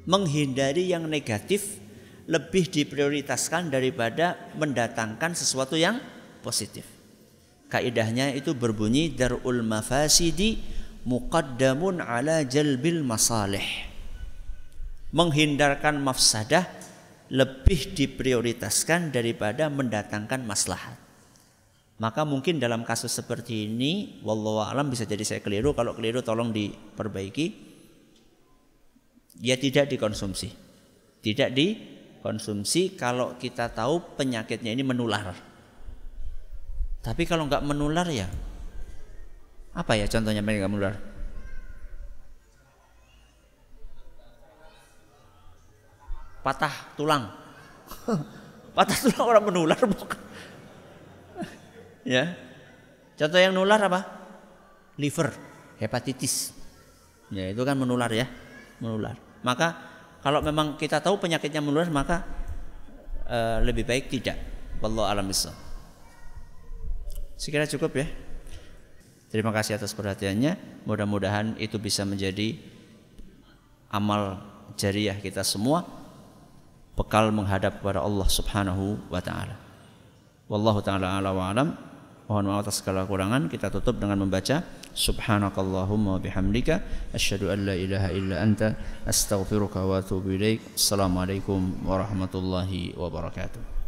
menghindari 0.03 0.91
yang 0.91 1.07
negatif 1.07 1.79
lebih 2.27 2.67
diprioritaskan 2.67 3.71
daripada 3.71 4.51
mendatangkan 4.59 5.39
sesuatu 5.39 5.79
yang 5.79 6.03
positif. 6.43 6.83
Kaidahnya 7.71 8.35
itu 8.35 8.51
berbunyi 8.51 9.15
darul 9.15 9.63
mafasidi 9.63 10.59
muqaddamun 11.07 12.03
ala 12.03 12.43
jalbil 12.43 13.07
masalih. 13.07 13.63
Menghindarkan 15.15 16.03
mafsadah 16.03 16.67
lebih 17.31 17.95
diprioritaskan 17.95 19.15
daripada 19.15 19.71
mendatangkan 19.71 20.43
maslahat. 20.43 21.10
Maka 22.01 22.25
mungkin 22.25 22.57
dalam 22.57 22.81
kasus 22.81 23.13
seperti 23.13 23.69
ini, 23.69 24.25
wallahu 24.25 24.65
alam 24.65 24.89
bisa 24.89 25.05
jadi 25.05 25.21
saya 25.21 25.41
keliru. 25.45 25.77
Kalau 25.77 25.93
keliru 25.93 26.25
tolong 26.25 26.49
diperbaiki. 26.49 27.69
Ya 29.45 29.61
tidak 29.61 29.93
dikonsumsi. 29.93 30.49
Tidak 31.21 31.53
dikonsumsi 31.53 32.97
kalau 32.97 33.37
kita 33.37 33.69
tahu 33.77 34.17
penyakitnya 34.17 34.73
ini 34.73 34.81
menular. 34.81 35.37
Tapi 37.05 37.29
kalau 37.29 37.49
nggak 37.49 37.65
menular 37.65 38.09
ya 38.09 38.29
apa 39.71 39.95
ya 39.95 40.07
contohnya 40.11 40.43
mereka 40.43 40.67
menular? 40.67 40.99
Patah 46.41 46.75
tulang. 46.99 47.31
Patah 48.77 48.99
tulang 48.99 49.25
orang 49.37 49.45
menular 49.47 49.79
bukan 49.79 50.19
Ya. 52.11 52.35
Contoh 53.15 53.39
yang 53.39 53.55
nular 53.55 53.79
apa? 53.79 54.03
Liver, 54.99 55.31
hepatitis. 55.79 56.51
Ya, 57.31 57.47
itu 57.55 57.63
kan 57.63 57.79
menular 57.79 58.11
ya, 58.11 58.27
menular. 58.83 59.15
Maka 59.47 59.79
kalau 60.19 60.43
memang 60.43 60.75
kita 60.75 60.99
tahu 60.99 61.23
penyakitnya 61.23 61.63
menular 61.63 61.87
maka 61.87 62.27
uh, 63.31 63.63
lebih 63.63 63.87
baik 63.87 64.11
tidak. 64.11 64.35
Wallahu 64.83 65.07
alam 65.07 65.31
Sekira 67.39 67.71
cukup 67.71 67.95
ya. 67.95 68.07
Terima 69.31 69.55
kasih 69.55 69.79
atas 69.79 69.95
perhatiannya. 69.95 70.83
Mudah-mudahan 70.91 71.55
itu 71.63 71.79
bisa 71.79 72.03
menjadi 72.03 72.59
amal 73.95 74.43
jariah 74.75 75.15
kita 75.15 75.47
semua 75.47 75.87
bekal 76.99 77.31
menghadap 77.31 77.79
kepada 77.79 78.03
Allah 78.03 78.27
Subhanahu 78.27 78.99
wa 79.07 79.23
taala. 79.23 79.55
Wallahu 80.51 80.83
taala 80.83 81.23
ala 81.23 81.31
wa 81.31 81.47
alam. 81.47 81.90
Mohon 82.31 82.47
maaf 82.47 82.63
atas 82.63 82.79
segala 82.79 83.03
kurangan. 83.11 83.51
Kita 83.51 83.75
tutup 83.75 83.99
dengan 83.99 84.23
membaca 84.23 84.63
Subhanakallahumma 84.95 86.23
bihamdika 86.23 86.79
asyhadu 87.11 87.51
an 87.51 87.67
la 87.67 87.75
ilaha 87.75 88.15
illa 88.15 88.39
anta 88.39 88.79
astaghfiruka 89.03 89.83
wa 89.83 89.99
atubu 89.99 90.39
ilaik. 90.39 90.79
Assalamualaikum 90.79 91.83
warahmatullahi 91.83 92.95
wabarakatuh. 92.95 93.80